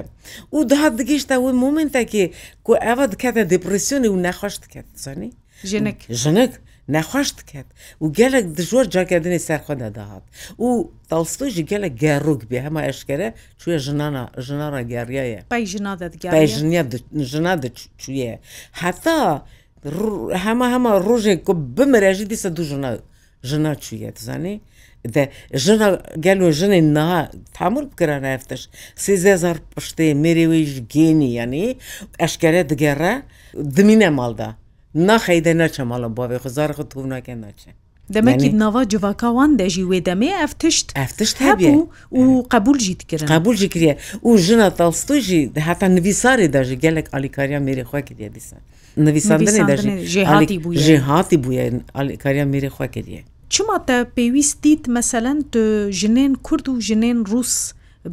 و 0.56 0.58
داهات 0.70 0.92
دگەیشتا 1.00 1.37
وی 1.42 1.54
مومنتێکی 1.62 2.25
کو 2.66 2.70
ئەوە 2.87 3.04
دکاتە 3.12 3.42
دپرسسیۆنی 3.52 4.08
و 4.12 4.18
نەخۆش 4.26 4.54
دکات 4.64 4.87
زانی 5.04 5.30
ژنک 5.70 5.99
ژنک 6.23 6.52
نەخۆش 6.97 7.28
دکات 7.40 7.68
و 8.02 8.06
گەلک 8.18 8.44
دژۆر 8.56 8.85
جاکردنی 8.94 9.40
سەرخۆدا 9.49 9.88
داهات 9.99 10.25
و 10.64 10.68
تەڵستۆژی 11.11 11.64
گەلە 11.70 11.88
گەڕووک 12.02 12.42
بێ 12.50 12.58
هەمە 12.66 12.80
ئەشکەرە 12.87 13.28
چێ 13.61 13.75
ژناە 13.85 14.25
ژناڕە 14.47 14.82
گەریایە 14.92 15.40
پای 15.52 15.62
ژنا 15.73 15.92
ژنا 17.32 17.52
دەچویە 17.62 18.35
هەتا 18.82 19.20
هەمە 20.44 20.66
هەمە 20.75 20.90
ڕۆژێک 21.06 21.42
بمرێژی 21.76 22.26
دیسە 22.32 22.49
دوو 22.56 22.64
ژنا 22.70 22.90
ژنا 23.49 23.73
چویە 23.85 24.11
دەزانێ 24.16 24.54
ژنا 25.64 25.88
گەلو 26.25 26.49
ژنێ 26.58 26.80
نا 26.97 27.06
تامور 27.56 27.85
بکرانە 27.92 28.30
هەفتش 28.37 28.62
سێزار 29.04 29.56
پشتێ 29.73 30.06
مرێویش 30.25 30.73
گێنی 30.92 31.30
یعنی 31.38 31.64
ئەشکرە 32.23 32.62
دگەڕە 32.70 33.12
دمینە 33.76 34.11
ماڵدا 34.18 34.49
ناخەیدە 35.06 35.52
نەچە 35.61 35.82
ماڵم 35.90 36.12
بۆێ 36.18 36.38
خزار 36.44 36.70
خ 36.76 36.78
تو 36.90 36.99
ناکە 37.12 37.35
ناچێت 37.44 37.78
دەمەکی 38.16 38.48
ناوا 38.62 38.82
جوواکەوان 38.92 39.50
دەژی 39.60 39.84
وێ 39.90 39.98
دەمێ 40.08 40.30
ئەف 40.40 40.52
تشت 40.62 40.86
ئەفتشت 41.00 41.36
هەبوو 41.48 41.80
و 42.20 42.42
قبولجییت 42.54 43.02
کرد 43.10 43.26
قبولجی 43.34 43.68
کریە 43.74 43.94
و 44.28 44.32
ژنە 44.46 44.68
تەڵستۆژی 44.78 45.40
هاتا 45.66 45.86
نویساری 45.96 46.48
دەژی 46.56 46.76
گەلێک 46.84 47.06
ئالیکاریا 47.12 47.60
مێری 47.66 47.84
خواکە 47.90 48.12
دیە 48.18 48.28
دیسان 48.36 48.60
نویساندنی 48.96 50.06
ژێ 50.84 50.94
هاتی 51.10 51.36
بووە 51.42 51.60
ئالیکاریا 51.96 52.44
مێری 52.52 52.70
خواکە 52.76 53.00
دیە 53.08 53.22
چما 53.54 53.76
تە 53.86 53.96
پێویستیت 54.16 54.82
مەسەەن 54.96 55.38
ژنێن 56.00 56.32
کورد 56.46 56.66
و 56.68 56.74
ژنێن 56.88 57.18
رووس 57.30 57.54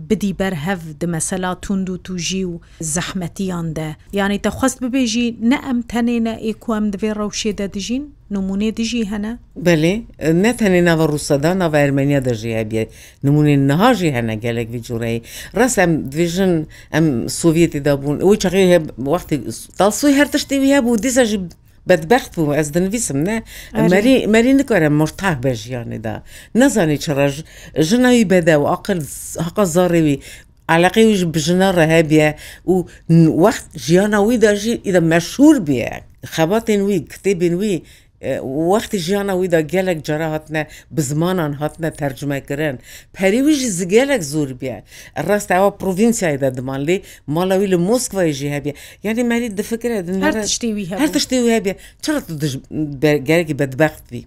بدی 0.10 0.36
بەرهەف 0.40 0.80
دمەسەلا 1.02 1.52
توند 1.62 1.90
و 1.90 1.98
توژی 1.98 2.44
و 2.44 2.60
زەحمەتیان 2.96 3.68
دە 3.78 3.90
یانی 4.14 4.40
دەخواست 4.48 4.78
ببێژی 4.84 5.28
نە 5.52 5.58
ئەم 5.66 5.80
تەنێنە 5.92 6.34
ئێکوام 6.48 6.86
دەبێ 6.94 7.12
ڕەوشێدە 7.20 7.66
دژین 7.76 8.04
نمونێ 8.36 8.70
دژی 8.78 9.04
هەنا 9.12 9.34
بەێ 9.66 9.94
نەتەنێ 10.44 10.82
ناوە 10.90 11.06
ڕووسەدا 11.12 11.52
ناوە 11.62 11.78
ئەرمەنیا 11.84 12.20
دەژیە 12.28 12.64
بێ 12.72 12.84
نمونێن 13.26 13.62
نەهاژی 13.70 14.12
هەنە 14.18 14.34
گەلێک 14.44 14.68
ویجوورەی 14.76 15.18
ڕست 15.60 15.78
ئەم 15.82 15.92
دوێژن 16.12 16.54
ئەم 16.94 17.06
سوڤێتی 17.40 17.80
دابوون 17.88 18.18
ئەوی 18.24 18.38
چقی 18.44 18.66
هەیە 18.70 18.80
وەختی 19.14 19.38
تاسوی 19.82 20.16
هەر 20.20 20.28
تشتی 20.34 20.58
وە 20.64 20.80
بوو 20.84 20.98
دیزەژی 21.06 21.40
بەدبخت 21.90 22.32
بوو 22.36 22.56
ez 22.62 22.70
dinivîsim 22.76 23.20
ne 23.26 23.36
merî 23.90 24.28
merî 24.34 24.54
nikare 24.58 24.90
murtah 24.90 25.44
be 25.44 25.52
jiyanê 25.52 26.04
da 26.04 26.24
nezanî 26.56 27.00
çiraj 27.00 27.36
jina 27.80 28.12
wî 28.12 28.30
bede 28.30 28.56
û 28.58 28.66
aqil 28.76 29.00
heqa 29.48 29.64
zarê 29.76 30.02
wî 30.08 30.18
علاقی 30.76 31.04
وش 31.10 31.22
بژنا 31.36 31.70
ڕهبیە 31.80 32.30
و 32.72 32.76
وەخت 33.44 33.68
ژیانە 33.86 34.20
وی 34.28 34.38
داژی 34.46 34.74
ئیدە 34.86 35.02
مەشهور 35.14 35.56
بێ 35.68 35.80
خەباتێن 36.36 36.82
وی 36.88 37.00
کتێبین 37.14 37.54
وی 37.62 37.76
وەختی 38.72 39.00
ژیانەوەیدا 39.06 39.62
گەلێک 39.74 40.00
جەرا 40.08 40.28
هاتنە 40.34 40.62
بزمانان 40.96 41.54
هاتنە 41.62 41.90
تەرجمەکردن 42.00 42.76
پەریویژی 43.18 43.70
زگەلێک 43.80 44.22
زۆر 44.34 44.50
بیە 44.62 44.78
ڕاست 45.28 45.50
ئەوە 45.56 45.70
پروڤینسیایدا 45.82 46.50
دمان 46.58 46.82
لێ 46.88 46.98
ماڵەوی 47.36 47.68
لە 47.74 47.78
مۆسکڤژی 47.90 48.50
هەبێ 48.56 48.72
یعنی 49.06 49.22
مەری 49.32 49.48
دفکرێ 49.60 49.98
هەر 51.02 51.10
تشتی 51.16 51.40
هەبێ 51.58 51.74
چرا 52.04 52.20
گەرەی 53.30 53.56
بەدبختوی 53.62 54.24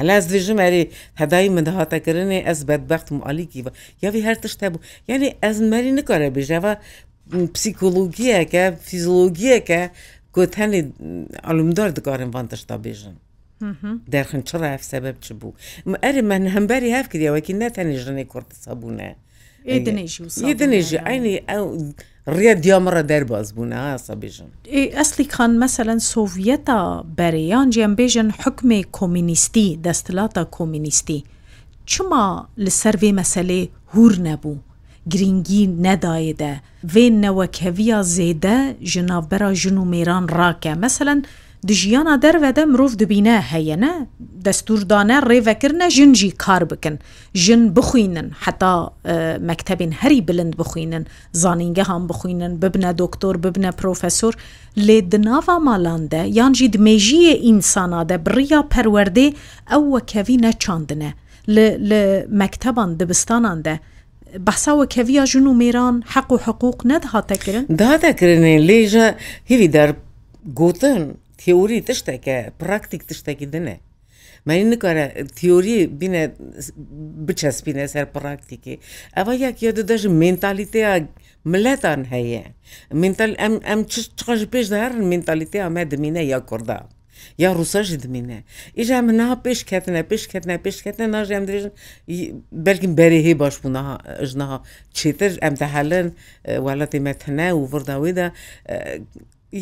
هەلا 0.00 0.14
ez 0.20 0.24
dijim 0.32 0.58
erê 0.68 0.82
hedayî 1.20 1.50
min 1.56 1.64
dihatakirinê 1.68 2.38
ez 2.52 2.58
bedbext 2.68 3.08
mualîkî 3.18 3.60
ve 3.66 3.70
yavî 4.04 4.20
her 4.26 4.36
tişt 4.42 4.60
hebû 4.66 4.78
yani 5.10 5.28
ez 5.48 5.56
merî 5.72 5.92
nikare 5.96 6.28
bêje 6.36 6.58
ve 6.64 6.72
psîkologiyeke 7.54 8.64
fîzologiyeke 8.88 9.82
گوت 10.36 10.54
هەنێ 10.60 10.80
ئالومدار 11.46 11.90
دگارن 11.98 12.30
van 12.34 12.46
تشتا 12.52 12.76
بێژن 12.84 13.16
دەرخن 14.14 14.42
چڕە 14.48 14.68
هەف 14.74 14.82
سەبب 14.92 15.16
چ 15.24 15.26
بوو 15.40 15.52
ئەرێ 16.04 16.22
من 16.30 16.42
هەمبەری 16.54 16.90
هەف 16.96 17.06
کردیەوەکی 17.12 17.54
نەتەنێ 17.62 17.96
ژنێ 18.04 18.24
کورتسە 18.32 18.72
بوونە 18.80 19.10
دنێژی 20.60 20.98
ئاینی 21.06 21.36
ئەو 21.50 21.64
ڕێ 22.38 22.52
دیامەڕە 22.64 23.02
دەرباز 23.10 23.46
بوون 23.54 23.70
ئاسە 23.80 24.14
بێژن 24.22 24.50
ئەسلی 24.96 25.26
خان 25.34 25.52
مەسەەن 25.62 26.00
سۆڤەتە 26.12 26.78
بەرەیان 27.18 27.66
جیان 27.74 27.92
بێژن 27.98 28.28
حکمێ 28.42 28.80
کۆمینیستی 28.98 29.68
دەستلاتە 29.86 30.42
کۆمینیستی 30.56 31.20
چما 31.90 32.26
لە 32.64 32.70
سەروێ 32.82 33.10
مەسلێ 33.20 33.60
هور 33.92 34.12
نەبوو 34.28 34.56
گرنگی 35.12 35.62
نەدایدە 35.84 36.52
وێ 36.92 37.06
نەوەکەویە 37.22 37.98
زێدە 38.16 38.56
ji 38.92 39.00
navbera 39.10 39.50
jin 39.62 39.76
û 39.82 39.84
mêran 39.94 40.24
rake 40.38 40.72
meselen 40.84 41.20
di 41.68 41.74
jiyana 41.82 42.16
derve 42.22 42.50
de 42.56 42.64
mirov 42.64 42.92
dibîne 43.00 43.36
heye 43.50 43.76
ne 43.80 43.92
destûrdane 44.44 45.18
rêvekirine 45.32 45.88
jin 45.96 46.12
jî 46.14 46.30
kar 46.44 46.62
bikin 46.70 46.96
jin 47.34 47.62
bixwînin 47.76 48.28
heta 48.44 48.74
mektebên 49.50 49.90
herî 50.00 50.28
bilind 50.28 50.54
bixwînin 50.60 51.04
zanîngehan 51.42 52.02
bixwînin 52.10 52.52
bibne 52.62 52.98
doktor 52.98 53.34
bibne 53.44 53.70
profesor 53.82 54.32
lê 54.86 54.98
di 55.12 55.18
nava 55.28 55.58
malan 55.58 56.10
de 56.10 56.22
yan 56.38 56.52
jî 56.52 56.72
di 56.72 56.78
mêjiye 56.78 57.34
însana 57.50 58.08
de 58.08 58.26
biriya 58.26 58.60
perwerdê 58.72 59.26
ew 59.76 59.82
wekevî 59.94 60.36
neçandine 60.46 61.10
li 61.54 61.66
li 61.90 62.26
mekteban 62.42 63.00
dibistanan 63.00 63.64
de 63.64 63.80
بەساوە 64.46 64.84
کەویە 64.94 65.24
ژون 65.30 65.46
و 65.50 65.54
میران 65.62 65.96
حەق 66.14 66.28
و 66.32 66.36
حقوق 66.46 66.78
نەدهاتەکردن 66.92 67.64
دادەکردێ 67.80 68.54
لێژە 68.68 69.06
هیوی 69.50 69.68
دەر 69.76 69.90
گوتن 70.60 71.02
تیوری 71.42 71.80
تشتێکە 71.88 72.36
پراکتیک 72.60 73.02
تشتێکی 73.08 73.48
دنێ 73.54 73.76
من 74.48 74.58
nikare 74.72 75.06
teorî 75.40 75.80
bîne 76.00 76.24
biçespîne 77.28 77.86
ser 77.92 78.06
praktikê 78.16 78.74
Eva 79.20 79.34
yek 79.44 79.62
ya 79.62 79.72
de 79.76 79.96
ji 80.02 80.08
mentalîteya 80.24 80.94
milletan 81.52 82.00
heye 82.12 82.44
mental 83.02 83.30
em 83.46 83.54
em 83.72 83.80
çi 83.92 84.00
çiqa 84.18 84.34
ji 84.40 84.46
pêş 84.52 84.66
de 84.72 84.76
herin 84.82 85.04
mentalîteya 85.14 85.68
me 85.76 85.82
dimîne 85.90 86.22
ya 86.32 86.40
Kurda 86.50 86.78
یا 87.42 87.50
ڕوسەژی 87.58 87.96
دمینە 88.04 88.38
ئیژە 88.78 88.96
منها 89.08 89.34
پێشکەتنە 89.46 90.00
پێشکەتنە 90.10 90.54
پێشکەتە 90.64 91.04
ناژێم 91.14 91.44
درێژن 91.48 91.72
بەرگین 92.66 92.92
بەرێهی 92.98 93.34
باش 93.42 93.54
بوونها 93.62 93.94
ژنەها 94.30 94.58
چێتر 94.98 95.32
ئەم 95.42 95.54
دەهالن 95.62 96.08
وڵاتی 96.64 97.00
مەتەنە 97.06 97.48
و 97.58 97.62
ورداویدا 97.72 98.26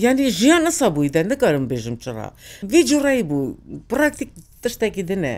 ینی 0.05 0.27
ژیان 0.39 0.63
نسا 0.67 0.87
بوویدا 0.95 1.21
نەکارم 1.33 1.65
بێژم 1.71 1.97
چرا 2.05 2.27
وی 2.71 2.81
جوڕی 2.91 3.23
بوو 3.29 3.41
پراکتیک 3.91 4.29
تشتێکی 4.65 5.05
دنە. 5.11 5.37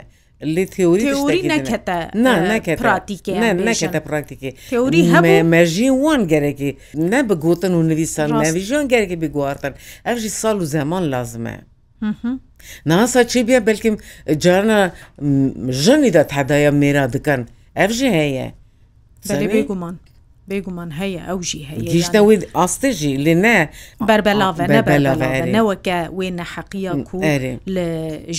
لێ 0.55 0.65
تێوری 0.73 1.49
نەکەتە 1.55 2.75
پراکتیکی 4.09 4.51
تێوری 4.73 5.03
مەژی 5.55 5.89
وان 6.05 6.23
گەرەێکی 6.33 6.71
نە 7.13 7.21
بگوتن 7.29 7.73
و 7.75 7.83
نویسان 7.91 8.29
نەویژیان 8.45 8.85
گەرەێکی 8.93 9.17
بگوارتن 9.23 9.75
ئەژی 10.07 10.31
ساڵ 10.41 10.57
و 10.63 10.67
زەمان 10.75 11.05
لازمە. 11.15 11.57
ناسا 12.87 13.23
چی 13.31 13.43
بێ 13.45 13.61
بلکیم 13.65 13.97
جارە 14.45 14.81
ژنی 15.83 16.11
دا 16.17 16.23
تەدایە 16.33 16.73
مێرا 16.81 17.05
دکەن 17.15 17.41
ئەفژی 17.79 18.11
هەیە 18.19 18.47
بێگومان. 19.53 19.97
بێگومان 20.51 20.91
هەیە 21.01 21.23
ئەوژی 21.29 21.63
هەیە 21.71 22.17
وی 22.29 22.39
ئاستژی 22.57 23.15
لێ 23.25 23.35
نە 23.45 23.57
بەربەلاە 24.09 25.47
نەوەکە 25.57 25.99
وێنە 26.19 26.45
حەقیە 26.55 26.93
کو 27.09 27.19
لە 27.75 27.87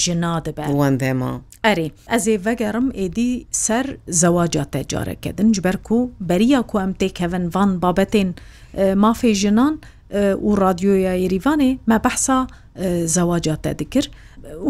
ژنا 0.03 0.33
دەبەوەندێما 0.45 1.31
ئەرێ 1.67 1.87
ئەزێ 2.11 2.35
ڤگەڕم 2.45 2.87
ئێدی 2.99 3.45
سەر 3.65 3.85
زەواجا 4.21 4.63
تەجارەکەدن 4.75 5.47
جبەر 5.55 5.75
و 5.91 6.09
بەریا 6.29 6.61
کو 6.69 6.75
ئەم 6.83 6.91
تێکەڤن 7.01 7.43
ڤان 7.55 7.71
بابەتێن 7.83 8.29
مافێ 9.03 9.31
ژنان 9.41 9.73
و 10.47 10.49
رادیۆیا 10.63 11.13
یریوانێ 11.25 11.71
مە 11.89 11.97
بەحسا 12.05 12.39
زەواجاتە 13.15 13.71
دکرد 13.79 14.07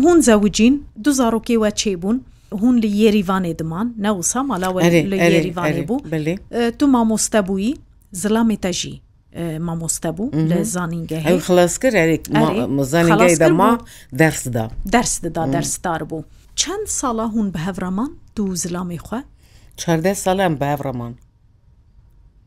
هون 0.03 0.17
زەوجین 0.27 0.73
دو 1.03 1.11
زارۆکی 1.19 1.57
وە 1.63 1.69
چێبوون 1.81 2.17
هون 2.61 2.75
li 2.83 2.87
Yêrîvanê 3.01 3.53
diman 3.59 3.87
ne 4.03 4.09
wisa 4.17 4.41
mala 4.49 4.67
Yêrîvanê 4.69 5.85
bû 5.89 5.95
tu 6.79 6.85
mamoste 6.87 7.39
bûyî 7.47 7.73
zilamê 8.21 8.57
te 8.61 8.73
jî 8.73 8.93
mamoste 9.59 10.07
bû 10.17 10.25
li 10.49 10.65
zanînge 10.73 11.17
xilaskir 11.47 11.93
zanîngeyê 12.93 13.39
de 13.39 13.49
ma 13.59 13.71
ders 14.21 14.45
da 14.55 14.65
ders 14.93 15.23
da 15.23 15.43
dersdar 15.53 16.01
bû 16.11 16.19
çend 16.61 16.87
sala 16.99 17.25
hûn 17.35 17.47
bi 17.53 17.57
hevraman 17.65 18.11
tu 18.35 18.43
zilamê 18.63 18.95
xwe 18.97 19.19
çarde 19.77 20.13
sal 20.15 20.39
em 20.39 20.59
bi 20.59 20.65
hevraman 20.65 21.13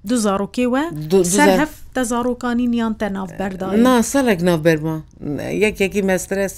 دو 0.09 0.17
زارۆکێوە 0.25 0.85
هەف 1.61 1.73
دە 1.97 2.03
زارۆکانینیان 2.11 2.93
تە 3.01 3.07
ناوبەردا 3.17 3.67
نا 3.87 3.95
سەرێک 4.13 4.41
ناوبەرمە 4.49 4.97
یەکێکی 5.65 6.03
مەسترس 6.11 6.55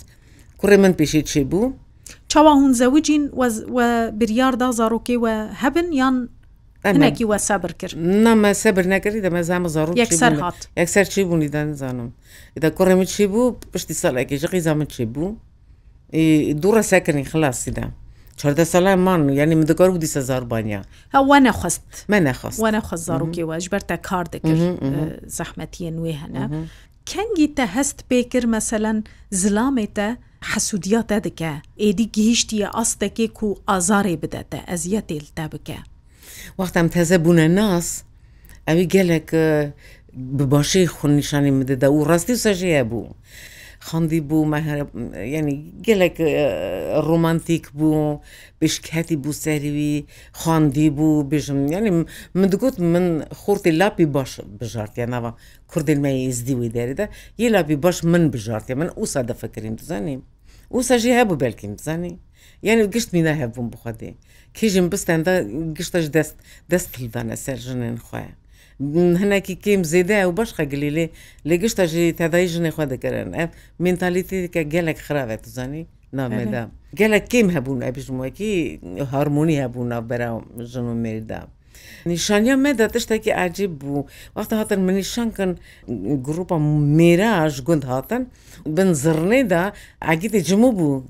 کوڕێ 0.60 0.76
من 0.82 0.92
پیشی 0.98 1.22
چی 1.30 1.44
بوو؟ 1.50 1.72
چاوا 2.32 2.52
هون 2.60 2.72
زەوجین 2.80 3.22
بریاردا 4.18 4.68
زارۆکێوە 4.80 5.34
هەبن 5.62 5.86
یان 6.00 6.16
ئەمەکی 6.84 7.24
وە 7.30 7.38
سەبر 7.48 7.72
کرد 7.80 7.94
نامە 8.24 8.52
سەبر 8.62 8.84
نەکردی 8.94 9.20
دەمەزانمە 9.26 9.68
زارڕ 9.76 9.94
یەکسەر 10.02 10.32
هاات 10.42 10.58
یەکسەر 10.80 11.04
چی 11.12 11.20
بوونی 11.26 11.48
دەنزانم 11.54 12.08
دا 12.62 12.68
کوڕێ 12.78 12.94
من 12.98 13.04
چی 13.14 13.26
بوو 13.26 13.56
پشتی 13.72 13.94
ساڵێکی 14.02 14.34
ژقی 14.42 14.60
زامن 14.66 14.86
چی 14.94 15.04
بوو 15.12 15.30
دوورە 16.62 16.82
سەکردنی 16.92 17.26
خلاصیدا 17.32 17.86
چهارده 18.42 18.64
ساله 18.64 18.94
من 18.96 19.28
یعنی 19.28 19.54
من 19.54 19.60
دکار 19.64 19.90
بودی 19.90 20.06
زاربانیا 20.06 20.82
ها 21.14 21.24
و 21.30 21.40
نخواست 21.40 22.04
من 22.08 22.22
نخواست 22.22 22.60
و 22.60 22.66
نخواست 22.66 23.04
زاروکی 23.04 23.42
واش 23.42 23.68
برتا 23.68 23.96
کار 23.96 24.24
دکر 24.24 24.74
زحمتی 25.26 25.90
نوی 25.90 26.12
هنه 26.12 26.66
کنگی 27.06 27.48
تا 27.48 27.66
هست 27.66 28.04
بکر 28.10 28.46
مثلا 28.46 29.02
زلامی 29.30 29.86
تا 29.86 30.16
حسودیا 30.54 31.02
تا 31.02 31.18
دکه 31.18 31.62
ایدی 31.76 32.06
گهیشتی 32.06 32.64
آستکی 32.64 33.28
کو 33.28 33.54
آزاری 33.66 34.16
بده 34.16 34.44
تا 34.50 34.58
ازیتیل 34.66 35.24
تا 35.36 35.48
بکه 35.48 35.76
وقت 36.58 36.76
هم 36.76 36.88
تازه 36.88 37.18
بونه 37.18 37.48
ناس 37.48 38.02
اوی 38.68 38.84
گلک 38.86 39.34
بباشی 40.38 40.86
خونیشانی 40.86 41.50
مده 41.50 41.74
دا 41.74 41.88
او 41.88 42.04
راستی 42.04 42.36
سجیه 42.36 42.82
بو 42.84 43.08
خەندی 43.88 44.20
بوو 44.28 44.40
ینی 45.36 45.56
گەلێک 45.86 46.16
ڕۆمانتیک 47.08 47.64
بوو 47.78 48.20
بشکهتی 48.60 49.16
بوو 49.22 49.38
سەروی 49.44 49.94
خواندی 50.40 50.88
بوو 50.96 51.26
بژم 51.30 51.60
ینی 51.76 51.90
من 52.38 52.48
دگوت 52.52 52.74
من 52.94 53.06
خورتی 53.40 53.72
لاپی 53.80 54.06
باش 54.16 54.30
بژارتیانەوە 54.60 55.30
کوردلمە 55.70 56.10
زدیوی 56.38 56.70
دەریدا 56.76 57.06
یە 57.42 57.48
لاپی 57.54 57.76
باش 57.84 57.96
من 58.12 58.24
بژارتە 58.34 58.72
من 58.80 58.88
ئوسا 58.98 59.20
دەفەکردیم 59.30 59.74
دزانیم 59.80 60.20
ئوسەژی 60.74 61.12
هەبوو 61.18 61.38
بەلکیم 61.44 61.72
بزانانی 61.78 62.12
یعنی 62.66 62.82
گشتمی 62.94 63.22
نەهەبووم 63.28 63.66
بخوادێ 63.74 64.10
کیژم 64.56 64.86
بستەندا 64.92 65.34
گشتش 65.78 66.06
دەست 66.16 66.36
دەست 66.72 66.90
هیدانە 67.00 67.36
سەر 67.44 67.58
ژنێن 67.66 67.98
خۆیان 68.08 68.38
هەنێکی 69.20 69.54
کیم 69.64 69.80
زێدای 69.92 70.24
و 70.28 70.34
بەش 70.38 70.50
خەگلی 70.58 70.90
لێ 70.96 71.06
لێ 71.48 71.56
گشتە 71.62 71.84
ژێ 71.92 72.02
تەدای 72.20 72.46
ژنێ 72.54 72.70
خوا 72.74 72.84
دەکەرن 72.94 73.30
ئە 73.38 73.44
منتالیتێککە 73.84 74.62
گەلێک 74.74 74.98
خراوێت 75.06 75.42
زانی 75.56 75.82
نامێدا 76.18 76.62
گەلە 76.98 77.18
کیم 77.30 77.46
هەبوون 77.56 77.80
ئەبیژمەکی 77.86 78.54
هارمونی 79.12 79.60
هەبوو 79.64 79.88
ناو 79.92 80.02
بەرا 80.10 80.30
ژن 80.72 80.86
و 80.90 80.94
مێردا. 81.04 81.40
نیشانیا 82.10 82.54
مێدا 82.64 82.86
تشتێکی 82.94 83.30
عجیب 83.42 83.70
بوو 83.80 84.06
وەختە 84.36 84.54
هاتن 84.60 84.80
منیشانکن 84.88 85.50
گروپە 86.26 86.56
مێراژ 86.98 87.54
گوند 87.68 87.84
هاتن 87.92 88.22
بن 88.76 88.88
زرنێدا 89.02 89.62
ئاگیتی 90.06 90.40
جمو 90.48 90.68
بوو 90.78 91.02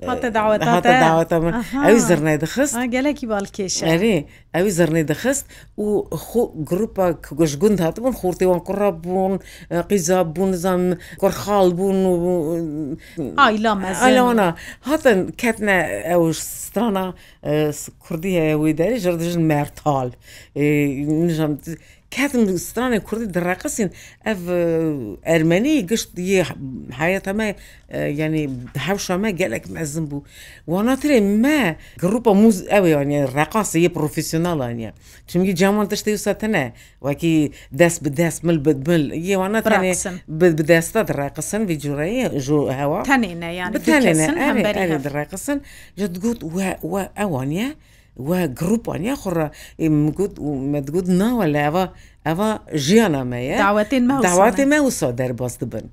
ئەوی 1.85 1.97
زرنای 2.09 2.37
دەخست 2.43 2.73
گەلێکی 2.95 3.25
باڵکێشەری 3.31 4.17
ئەوی 4.55 4.71
زرنەی 4.77 5.05
دەخست 5.11 5.45
و 5.83 5.85
گروپە 6.69 7.05
گەشتگوند 7.39 7.77
هاتبوون 7.85 8.13
خورتیوان 8.19 8.59
کوڕە 8.67 8.89
بوون 9.03 9.33
قیزا 9.89 10.19
بوون 10.33 10.49
نزان 10.55 10.81
کوڕخاڵ 11.21 11.67
بوون 11.77 11.97
و 12.05 12.17
ئایلا 13.39 14.47
هاتن 14.87 15.17
کەتنە 15.41 15.77
ئەوش 16.11 16.37
ستانە 16.65 17.05
کوردی 18.05 18.31
هەیە 18.41 18.55
وی 18.61 18.73
دەری 18.79 18.97
ژردژن 19.03 19.43
مەرتال 19.51 20.09
کاتم 22.17 22.45
سترانە 22.67 22.99
کوردی 23.07 23.27
دەڕاقسین 23.35 23.89
ئەف 24.27 24.39
ئەرمەنی 25.29 25.75
گشت 25.89 26.09
حەتەمە 26.99 27.47
ینی 28.21 28.45
هەوشەمە 28.87 29.29
گەلێک 29.41 29.65
مەزم 29.75 30.05
بوو 30.11 30.21
واناترێ 30.73 31.17
مە 31.43 31.57
گروپە 32.03 32.31
موز 32.41 32.57
ئەوێوانە 32.73 33.19
ڕقاسە 33.37 33.77
یە 33.85 33.89
پرۆفسیۆناڵانە 33.97 34.89
چونگی 35.29 35.53
جامان 35.59 35.85
تشتی 35.91 36.15
وسەتەنە 36.17 36.65
وەکی 37.05 37.35
دەست 37.81 37.99
بە 38.05 38.09
دەست 38.19 38.39
مل 38.47 38.57
بدبل 38.65 39.03
یێوانە 39.29 39.59
بدەستە 40.39 40.99
دڕاقسن 41.09 41.61
ویجوڕەیە 41.69 42.27
ژوو 42.45 42.65
هەوا 42.79 42.99
تەنێنە 43.09 43.49
یان 43.59 44.99
دڕاقسن 45.05 45.57
جت 45.99 46.13
گوت 46.23 46.39
ئەوانە 47.19 47.69
وە 48.17 48.41
گرروپان 48.59 49.03
یا 49.09 49.15
خوڕە 49.21 49.47
مەگووت 50.75 51.07
ناوە 51.21 51.45
لەەوە 51.55 51.83
ئەوە 52.27 52.49
ژیانامەیە 52.85 53.57
داواتێن 53.65 54.03
داواتێ 54.29 54.63
مەوسا 54.71 55.09
دەرباز 55.19 55.53
دەبن. 55.61 55.85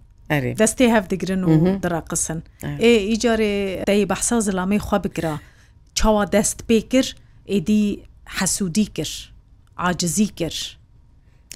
دەستی 0.62 0.88
هەفدەگرن 0.94 1.42
و 1.44 1.78
دراقسن 1.84 2.38
ئێ 2.84 2.92
ئیجارێ 3.08 3.54
دەی 3.90 4.02
بەحسا 4.12 4.36
زلامی 4.46 4.78
خوا 4.86 4.98
بگرا 5.04 5.36
چاوا 5.98 6.24
دەست 6.36 6.58
پێ 6.68 6.78
کرد 6.92 7.10
ئێدی 7.52 7.84
حەسوودی 8.36 8.86
کرد 8.96 9.14
عاجزی 9.84 10.26
کرد 10.38 10.60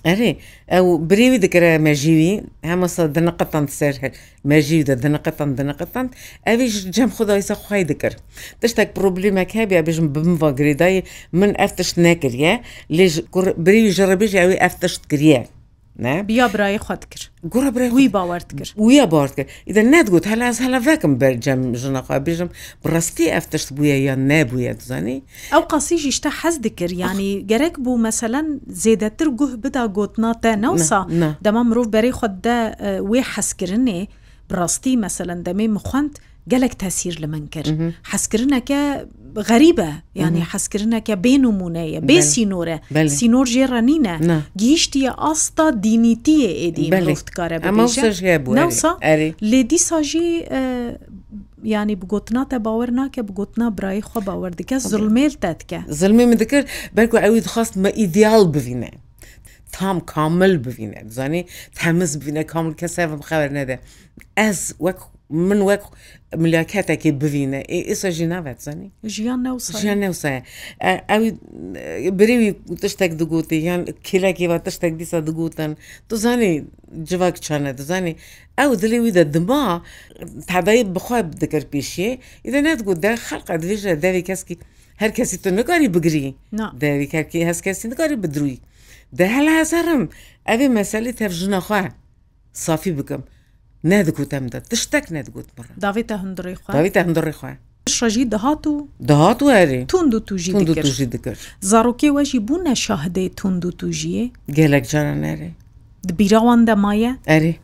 ئەرێ 0.09 0.33
ئەو 0.73 0.87
برێوی 1.09 1.43
دەکەرە 1.45 1.71
مەژیوی 1.87 2.35
هەمەسە 2.71 3.03
دنەقەتان 3.17 3.65
سەر 3.79 3.95
هەر 4.03 4.13
مەژی 4.51 4.81
دە 4.89 4.95
دنەقەتان 5.05 5.51
دنەقەتان 5.59 6.07
ئەویش 6.47 6.75
جەم 6.95 7.11
خدایسە 7.17 7.55
خی 7.65 7.85
دەکرد 7.91 8.17
تشتێک 8.61 8.89
پرۆبلمێک 8.97 9.51
هەبی 9.61 9.83
بژم 9.89 10.07
بموا 10.15 10.51
گرێدایی 10.59 11.01
من 11.41 11.51
ئەفتش 11.61 11.91
نەکردە 12.07 12.53
لێژ 12.97 13.15
بری 13.65 13.83
ژڕبژ 13.97 14.33
ئەوی 14.41 14.61
ئەفتشت 14.65 15.03
کریە. 15.13 15.43
بیا 16.27 16.49
برای 16.49 16.79
خۆت 16.79 17.07
کرد 17.11 17.31
گۆرە 17.55 17.71
برای 17.71 17.89
وی 17.89 18.09
باوەرد 18.09 18.55
کرد 18.59 18.69
ویە 18.77 19.07
باوەرد 19.11 19.35
کرد 19.37 19.49
ئیدە 19.69 19.83
نەتگوت 19.95 20.27
هەلاز 20.33 20.59
هەلا 20.65 20.79
ڤکم 20.89 21.13
بەرجەم 21.23 21.61
ژنەخوا 21.83 22.19
بێژم 22.27 22.49
بڕستی 22.85 23.27
ئەفتشت 23.35 23.69
بووە 23.77 23.97
یان 24.07 24.23
نەبووە 24.31 24.73
دزانی 24.79 25.19
ئەو 25.55 25.63
قاسیژی 25.71 26.13
شتە 26.19 26.31
حەز 26.41 26.55
دکرد 26.65 26.93
ینی 27.03 27.33
گەرەک 27.51 27.75
بوو 27.85 28.03
مەسەەن 28.11 28.47
زێدەتر 28.83 29.29
گوه 29.39 29.57
بدا 29.57 29.85
گوتناتە 29.97 30.51
نەوسا 30.65 31.01
دەما 31.45 31.63
مرۆڤ 31.69 31.89
بەرەی 31.95 32.15
خۆتدا 32.19 32.59
وێ 33.11 33.21
حەسکردێ 33.33 33.99
بڕاستی 34.51 34.95
مەسەەن 35.05 35.41
دەمێ 35.47 35.67
مخواند 35.77 36.15
gelek 36.49 36.79
tesîr 36.79 37.17
li 37.23 37.27
min 37.27 37.47
kir 37.47 37.67
hezkirineke 38.13 38.83
غەریبە 39.51 39.91
ینی 40.23 40.45
حەسکردنەکە 40.53 41.15
بێنمونەیە 41.25 42.01
بێ 42.09 42.19
سینۆرە 42.33 42.77
سینۆر 43.19 43.47
ژێڕەنینە 43.55 44.15
گیشتیە 44.63 45.13
ئاستا 45.25 45.67
دینیتیە 45.87 46.51
ئێدی 46.61 46.87
بەفتکارە 46.93 47.59
لێ 49.51 49.61
دیساژی 49.71 50.29
ینی 51.75 51.97
بگوتنا 52.03 52.43
te 52.51 52.59
bawer 52.65 52.91
nake 52.99 53.23
bigotna 53.29 53.69
birayê 53.79 54.03
xwe 54.09 54.21
bawer 54.27 54.53
dike 54.59 54.77
zulmêl 54.89 55.35
te 55.43 55.51
dike 55.61 55.81
Zilmê 56.01 56.25
min 56.31 56.39
dikir 56.41 56.63
belku 56.97 57.17
ew 57.29 57.35
dixwast 57.45 57.75
me 57.77 57.91
îdeyal 58.05 58.45
bivîne 58.55 58.91
tam 59.73 60.01
kamil 60.07 60.55
bivîne 60.65 61.05
zanî 61.11 61.45
temiz 61.81 62.11
bivîne 62.21 62.47
kamil 62.47 62.75
kes 62.75 62.99
hev 62.99 63.11
bixeber 63.19 63.55
nede 63.55 63.81
ez 64.37 64.75
wek 64.87 64.97
من 65.31 65.61
وەک 65.63 65.83
ملاکاتێکی 66.45 67.11
بینە 67.21 67.61
ئێستا 67.89 68.11
ژی 68.17 68.27
ناوێت 68.33 68.59
زانی 68.67 68.89
ژیان 69.15 69.41
ژیان 69.83 69.99
نوسە 70.05 70.31
ئەوی 71.11 71.31
برێوی 72.19 72.51
تشتێک 72.83 73.13
دەگوتی 73.21 73.59
یان 73.69 73.81
کلێکیوە 74.09 74.57
تشتێک 74.67 74.95
دیسە 75.01 75.19
دەگوتن 75.29 75.73
تو 76.09 76.15
زانی 76.25 76.53
جوواک 77.09 77.37
چانە 77.47 77.71
دەزانی 77.79 78.15
ئەو 78.61 78.71
دلێویدا 78.83 79.23
دما 79.35 79.65
تادایی 80.51 80.85
بخوای 80.97 81.23
دەکرد 81.43 81.67
پێشیێ 81.75 82.11
ئیدە 82.47 82.61
نەتگوت 82.69 82.99
دە 83.05 83.11
خەڵقە 83.27 83.55
دوێژە 83.63 83.93
داوی 84.05 84.23
کەسکی 84.29 84.57
هەر 85.03 85.11
کەسی 85.19 85.37
تو 85.43 85.49
نکاری 85.59 85.89
بگری 85.95 86.25
داوی 86.83 87.07
کارکی 87.15 87.39
هەست 87.51 87.63
کەسی 87.67 87.87
نکاری 87.93 88.17
بدروی 88.23 88.59
دە 89.19 89.27
هەلا 89.37 89.53
هەزارم 89.61 90.03
ئەوێ 90.49 90.67
مەسەلی 90.79 91.13
تەرژنەخوا 91.21 91.83
صافی 92.67 92.93
بکەم. 92.99 93.23
نەدەگوتەمدا 93.93 94.59
تشتێک 94.71 95.07
نەدەگوت 95.17 95.47
داوێتە 95.83 96.17
هەندڕی 96.23 96.55
خواویتە 96.65 97.01
هەندڕی 97.07 97.35
خوێ 97.39 97.55
ڕژی 97.99 98.25
دەهات 98.35 98.63
و 98.73 98.89
دەهات 99.11 99.41
وێری 99.49 99.81
تونند 99.93 100.15
و 100.15 100.21
توژی 100.29 100.53
دکرد 101.15 101.39
زارۆکێ 101.71 102.09
وەژی 102.17 102.39
بوونە 102.49 102.75
شاهدەی 102.85 103.29
تونند 103.39 103.65
و 103.67 103.71
توژیە 103.81 104.25
گەلێک 104.57 104.85
جارە 104.93 105.15
نەرێ 105.25 105.51
دبیراوان 106.09 106.61
دەمایە 106.69 107.13
ئەری 107.31 107.55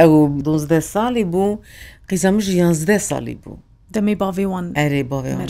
ئەو 0.00 0.12
دۆزدە 0.46 0.80
ساڵی 0.92 1.24
بوو 1.32 1.60
قیزەمژ 2.10 2.44
یانزدە 2.60 2.96
ساڵی 3.08 3.36
بوو 3.42 3.58
دەمێ 3.94 4.14
باێوان 4.22 4.66
ئەرێ 4.80 5.02
باێوان 5.10 5.48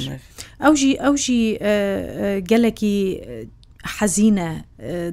ئەو 0.64 0.72
ژی 0.80 0.92
ئەو 1.04 1.14
ژی 1.24 1.40
گەلێکی 2.50 2.96
حەزینە 3.96 4.50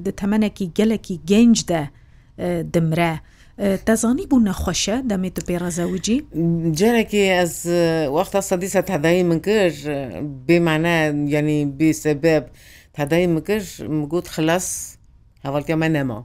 دە 0.04 0.10
تەمەەکی 0.20 0.66
گەلێکی 0.78 1.16
گەنجدە 1.30 1.82
دمرە. 2.74 3.14
دەزانی 3.62 4.26
بوو 4.30 4.40
نەخۆشە 4.48 4.96
دەمێت 5.10 5.36
بێرە 5.48 5.70
زەوجی 5.78 6.18
جارێکی 6.78 7.22
ئەس 7.38 7.54
وەختە 8.16 8.40
سەدیسە 8.50 8.82
تەدایی 8.90 9.22
من 9.30 9.40
کرد 9.46 9.78
بێمانە 10.46 10.96
یعنی 11.34 11.58
بێسەبب 11.78 12.44
تەدایی 12.96 13.26
مکرد 13.34 13.68
گوت 14.12 14.26
خلاص 14.34 14.66
هەواڵکە 15.46 15.74
من 15.82 15.90
نەما 15.96 16.20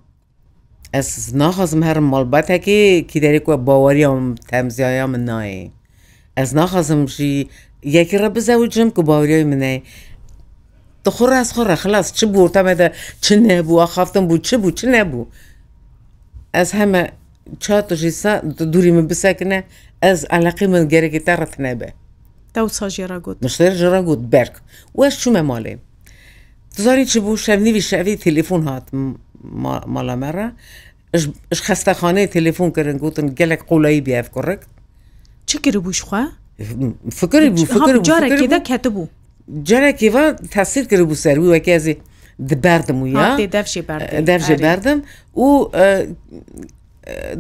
ئەس 0.96 1.10
ناخەزم 1.42 1.82
هەر 1.88 2.00
مڵبەتێکی 2.14 2.82
کی 3.10 3.20
دەێکوە 3.24 3.56
باوەریام 3.68 4.26
تەمزیایە 4.50 5.06
من 5.14 5.24
نایە 5.30 5.66
ئەس 6.38 6.50
ناخەزم 6.60 7.02
ژی 7.16 7.32
یەکی 7.98 8.18
ڕە 8.22 8.30
بزەوجم 8.36 8.90
کە 8.96 9.02
باوریای 9.10 9.44
منەی 9.52 9.78
دخور 11.06 11.34
از 11.34 11.50
خۆ 11.54 11.64
خلاص 11.84 12.08
چ 12.18 12.20
بوو 12.34 12.48
تەمەدە 12.56 12.88
چ 13.24 13.28
نەبووە 13.48 13.86
خافتم 13.94 14.24
بوو 14.28 14.38
چ 14.48 14.50
بوو 14.62 14.72
چ 14.78 14.82
نەبوو 14.96 15.24
ئەس 16.56 16.72
هەمە 16.80 17.04
çatijî 17.60 18.12
sa 18.12 18.42
durî 18.74 18.92
min 18.92 19.10
bisekine 19.10 19.60
ez 20.02 20.26
eleqî 20.38 20.68
min 20.68 20.90
gerekî 20.90 21.20
te 21.26 21.38
ret 21.38 21.60
nebe. 21.60 21.90
Dewsa 22.56 22.90
jira 22.90 23.18
got. 23.18 23.42
Mişler 23.42 23.72
jira 23.72 24.02
got 24.02 24.20
berk. 24.34 24.54
Weş 24.94 25.14
çû 25.24 25.30
me 25.32 25.40
malê. 25.40 25.78
Tuzarî 26.78 27.08
çi 27.08 27.20
bû 27.20 27.38
şevnîvî 27.38 27.82
şevî 27.82 28.18
telefon 28.20 28.62
hat 28.66 28.86
mala 29.96 30.16
me 30.16 30.32
re 30.34 30.48
ji 31.20 31.30
xestexaneyê 31.52 32.28
telefon 32.38 32.72
kirin 32.72 32.98
gotin 32.98 33.36
gelek 33.36 33.62
qolayî 33.70 34.06
bi 34.06 34.12
ev 34.12 34.24
korrekt. 34.24 34.68
Çi 35.48 35.58
kiribû 35.58 35.90
xwe? 35.90 36.24
Fikir 37.10 37.40
bû 37.40 38.04
carekê 38.10 38.50
de 38.50 38.56
ketibû. 38.56 39.08
Carekê 39.66 40.08
ve 40.14 40.36
tesir 40.48 40.86
kiribû 40.90 41.16
serwî 41.16 41.44
wekezi 41.44 41.98
diberdim 42.50 43.06
ya 43.06 43.36
devşê 43.38 44.62
berdim 44.62 45.04
û 45.36 45.46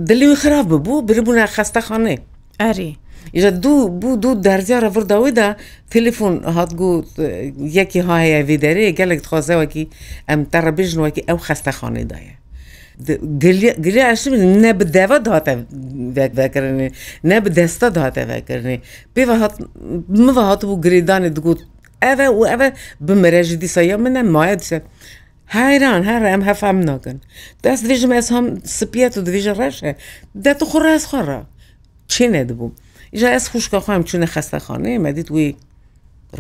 دلی 0.08 0.36
خراپ 0.42 0.66
ببوو 0.72 1.06
بربووە 1.08 1.46
خەستەخانێ 1.56 2.16
ئەری 2.62 2.92
ئیرە 3.36 3.52
دوو 3.64 3.82
بوو 4.00 4.16
دوو 4.24 4.42
دەرزیارە 4.48 4.90
بردەوەیدا 4.96 5.48
تلیفۆن 5.94 6.34
هاتگووت 6.58 7.08
یەکی 7.78 8.02
هاەیە 8.10 8.40
ویدەرەیە 8.50 8.92
گەلێک 9.00 9.22
خۆزەوەکی 9.32 9.86
ئەم 10.30 10.40
تەڕە 10.54 10.72
بژنەوەکی 10.78 11.22
ئەو 11.30 11.38
خەستەخانەدایە. 11.48 12.36
گلیش 13.86 14.22
ne 14.64 14.72
bi 14.80 14.86
deva 14.96 15.18
date 15.28 15.52
vekirnê 16.40 16.88
ne 17.32 17.38
bi 17.44 17.50
desta 17.58 17.88
date 17.98 18.22
vekirnê 18.34 18.78
pêve 19.16 19.36
min 20.22 20.32
ve 20.38 20.44
hatibû 20.50 20.76
girêdanê 20.86 21.30
digot 21.38 21.60
ev 22.12 22.20
û 22.40 22.42
ev 22.56 22.62
bi 23.08 23.14
mere 23.24 23.44
ji 23.48 23.56
dîsa 23.62 23.82
ya 23.90 23.98
min 24.04 24.14
ne 24.18 24.22
maye 24.36 24.56
dise 24.60 24.78
هایران 25.50 26.02
هەر 26.10 26.24
ئەم 26.32 26.42
هەفام 26.50 26.78
ناگەن 26.90 27.18
دەست 27.66 27.84
دژم 27.90 28.12
ئەس 28.18 28.28
هەم 28.36 28.46
سپیت 28.78 29.14
و 29.18 29.22
دوژە 29.28 29.54
ڕەشە 29.62 29.92
دەت 30.46 30.60
خۆ 30.70 30.78
ڕاز 30.86 31.04
خۆڕە 31.10 31.40
چینە 32.14 32.42
دەبووم 32.50 32.72
ئیژا 33.14 33.30
ئەس 33.36 33.46
خوشکە 33.52 33.80
خۆم 33.86 34.02
چونە 34.10 34.28
خەستەخانەیە 34.34 34.98
مەدیت 35.06 35.30
وی 35.36 35.50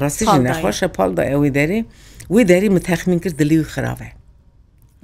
ڕاستیژی 0.01 0.39
نەخۆشە 0.47 0.87
پاڵدا 0.97 1.23
ئەوی 1.31 1.49
دەری 1.57 1.79
وی 2.33 2.43
دەری 2.51 2.69
متەخمین 2.77 3.19
کرد 3.23 3.33
دلیوی 3.41 3.65
خراوە 3.73 4.09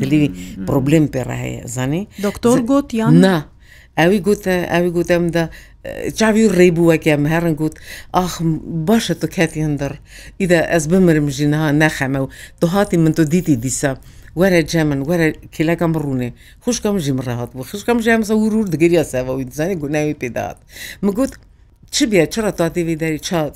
دلیوی 0.02 0.30
پرۆبلم 0.68 1.06
پێڕ 1.14 1.30
هەیە 1.44 1.62
زانی 1.76 2.04
دکتۆر 2.28 2.60
گوتیان 2.70 3.12
نا 3.26 3.38
ئەوی 4.00 4.20
گوتە 4.28 4.56
ئەوی 4.74 4.92
گوتەمدا 4.98 5.44
چاوی 6.18 6.46
ڕێبووەکەم 6.58 7.22
هەرن 7.34 7.54
گوت 7.62 7.76
ئاخ 8.16 8.34
باشە 8.88 9.16
تو 9.22 9.28
کاتی 9.36 9.62
هەندر 9.68 9.94
ئیدە 10.42 10.60
ئەس 10.72 10.84
بمرم 10.92 11.28
ژینها 11.38 11.68
نەخەمە 11.82 12.20
و 12.24 12.28
دوهاتی 12.62 12.98
من 13.04 13.14
تۆ 13.18 13.24
دیتی 13.34 13.56
دیسە. 13.64 13.92
وەرە 14.40 14.62
جەمن 14.72 15.00
وەرە 15.10 15.28
کلەکەم 15.56 15.94
ڕوونێ 16.02 16.30
خوشکم 16.64 16.96
ژیم 17.06 17.18
ڕهات 17.28 17.52
بوو 17.56 17.70
خوشکم 17.72 17.98
ژامسە 18.06 18.34
ورور 18.44 18.66
دگەری 18.74 18.98
ساەوە 19.12 19.34
و 19.34 19.44
دیزانانی 19.50 19.80
گوناوی 19.84 20.20
پێدات 20.22 20.58
مگوت 21.06 21.32
چی 21.94 22.04
بێ 22.12 22.26
چرا 22.34 22.52
تا 22.60 22.68
دیوی 22.76 22.96
دەری 23.04 23.20
چات 23.28 23.52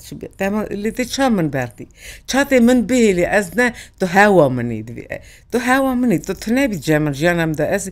لێ 0.84 1.04
چا 1.16 1.26
من 1.38 1.48
بەردی 1.56 1.88
چاتێ 2.32 2.58
من 2.68 2.80
بێلی 2.90 3.26
ئەس 3.34 3.48
نە 3.60 3.68
تو 4.00 4.06
هاوا 4.16 4.46
منی 4.56 4.82
دوێ 4.88 5.06
تو 5.52 5.58
هاوا 5.70 5.94
منی 6.02 6.20
تو 6.28 6.34
تنەبی 6.44 6.78
جەمر 6.88 7.14
ژیانم 7.22 7.52
دا 7.60 7.66
ئەس 7.74 7.86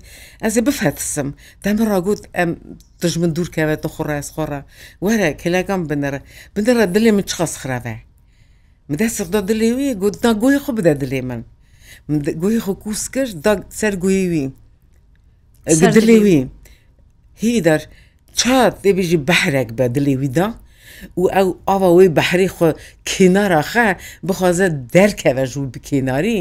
ئەزێ 0.44 0.62
بفەتسم 0.68 1.30
دەمە 1.64 1.84
ڕاگوت 1.92 2.22
ئەم 2.38 2.50
دژمن 3.02 3.32
دوورکەوێتە 3.36 3.88
خوڕاس 3.96 4.28
خۆڕە 4.36 4.62
وەرە 5.06 5.30
کلەکەم 5.42 5.82
بنەرە 5.90 6.20
بنەرە 6.56 6.84
دلێ 6.96 7.12
من 7.18 7.26
چخەس 7.30 7.54
خراوە 7.62 7.96
مدە 8.92 9.08
سەقدا 9.18 9.40
دلێوی 9.50 9.90
گوتنا 10.02 10.32
گوۆی 10.42 10.60
خۆ 10.64 10.72
بدە 10.78 10.94
دلێ 11.02 11.22
من 11.30 11.42
گوۆی 12.42 12.60
خۆ 12.66 12.74
کووسکەش 12.84 13.30
سەر 13.80 13.94
گویوی 14.04 14.46
دلێوی 15.96 16.40
هی 17.42 17.62
دەر. 17.68 17.82
چا 18.40 18.70
دێبژی 18.84 19.20
بەحرێک 19.30 19.70
بە 19.78 19.86
دلێویدا 19.96 20.48
و 21.22 21.24
ئەو 21.36 21.50
ئاوا 21.68 21.90
وی 21.98 22.10
بەحری 22.18 22.50
خۆ 22.56 22.70
کناراخە 23.12 23.88
بخوازە 24.28 24.68
دەرکەوە 24.96 25.44
ژوو 25.52 25.66
بکەناری 25.74 26.40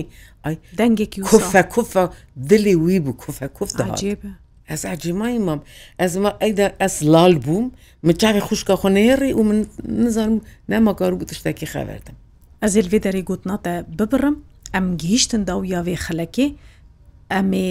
دەنگێکی 0.81 1.21
کوفە 1.29 1.63
کوفە 1.75 2.05
دلی 2.51 2.75
وی 2.85 2.99
بوو 3.05 3.15
کوفە 3.23 3.47
کوفدا 3.59 3.85
عجێبە 3.93 4.31
ez 4.77 4.83
acîmayî 4.95 5.39
mam 5.39 5.61
ez 6.05 6.13
ma 6.23 6.31
ey 6.47 6.53
de 6.57 6.67
ez 6.87 6.97
lal 7.13 7.35
bûm 7.47 7.65
min 8.07 8.15
çavê 8.23 8.41
xuşka 8.49 8.75
xnêrî 8.83 9.31
û 9.39 9.41
min 9.51 9.59
nizanim 10.05 10.41
nemakar 10.69 11.13
û 11.19 11.27
tiştekî 11.31 11.65
xeverdim 11.73 12.15
Ez 12.67 12.77
êl 12.81 12.89
vê 12.93 12.99
derê 13.05 13.23
gotna 13.31 13.57
te 13.63 13.75
bibirim 13.99 14.37
em 14.79 14.85
gihîştin 15.01 15.43
da 15.49 15.53
ya 15.75 15.81
vê 15.87 15.95
xelekê 16.07 16.47
em 17.39 17.49
ê 17.53 17.69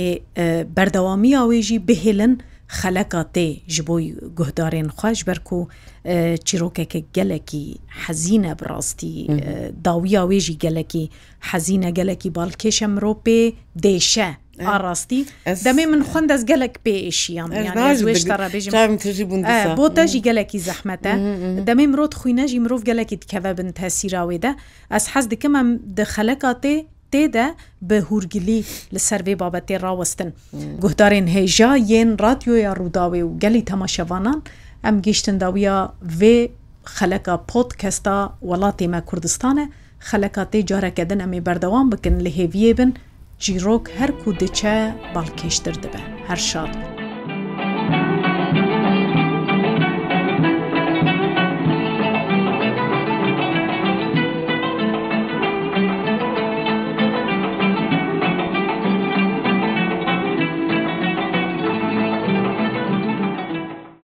berdewamiya 0.75 1.41
wê 1.49 1.61
jî 1.61 1.77
bihêlin 1.89 2.33
خەلەکە 2.79 3.21
تێ 3.35 3.49
ji 3.75 3.81
بۆی 3.87 4.05
گوهدارên 4.37 4.87
خوۆش 4.97 5.19
بەرک 5.27 5.47
و 5.53 5.59
چیرۆکێکە 6.47 6.99
gelekî 7.15 7.65
حەزیینە 8.01 8.53
بڕاستی 8.59 9.13
داویا 9.85 10.21
wêژی 10.31 10.55
gelekî 10.65 11.05
حەزیینە 11.49 11.89
gelekî 11.99 12.29
balkêşe 12.39 12.87
mirov 12.95 13.17
pê 13.25 13.39
dêşe. 13.85 14.29
ئاڕاستی 14.69 15.21
دەمێ 15.67 15.85
من 15.91 16.01
خوند 16.09 16.27
دەست 16.31 16.45
gelek 16.51 16.75
pêşiyam 16.85 17.49
بۆ 19.79 19.87
te 19.95 20.03
jî 20.11 20.21
gelekî 20.27 20.59
zehmete 20.67 21.13
demê 21.67 21.85
mirov 21.93 22.09
xwîne 22.19 22.45
jî 22.51 22.59
mirov 22.65 22.81
gelekî 22.89 23.15
dikeve 23.21 23.51
bin 23.57 23.69
tesîrawê 23.79 24.37
de 24.43 24.51
ez 24.97 25.05
hez 25.13 25.25
dikim 25.31 25.55
em 25.61 25.69
di 25.97 26.03
xeleka 26.15 26.51
tê 26.63 26.75
تێدا 27.11 27.47
بە 27.89 27.97
هورگلی 28.09 28.61
لە 28.93 28.99
سەروێ 29.07 29.33
بابەتێ 29.41 29.77
ڕاوەستن 29.83 30.29
گوهدارێن 30.81 31.27
هێژا 31.35 31.71
یەن 31.91 32.09
رادیۆیە 32.25 32.71
ڕووداوێ 32.79 33.21
و 33.23 33.35
گەلی 33.43 33.65
تەماشەوانان 33.71 34.39
ئەم 34.85 34.95
گەشتنداویە 35.05 35.77
vێ 36.19 36.37
خەلەکە 36.95 37.33
پۆتکەستا 37.49 38.17
وڵاتێمە 38.49 38.99
کوردستانە 39.09 39.65
خەلەکە 40.07 40.43
تێ 40.51 40.59
جارەکەدن 40.69 41.19
ئەمێ 41.23 41.39
بەردەوام 41.47 41.85
بکن 41.93 42.15
لە 42.25 42.31
هێویێ 42.39 42.71
بن 42.79 42.91
جیرۆک 43.43 43.85
هەرکو 43.97 44.29
دچە 44.39 44.75
باڵکێشتر 45.13 45.75
دەبە 45.83 46.01
هەر 46.27 46.39
شاد 46.51 46.71
بن. 46.79 47.04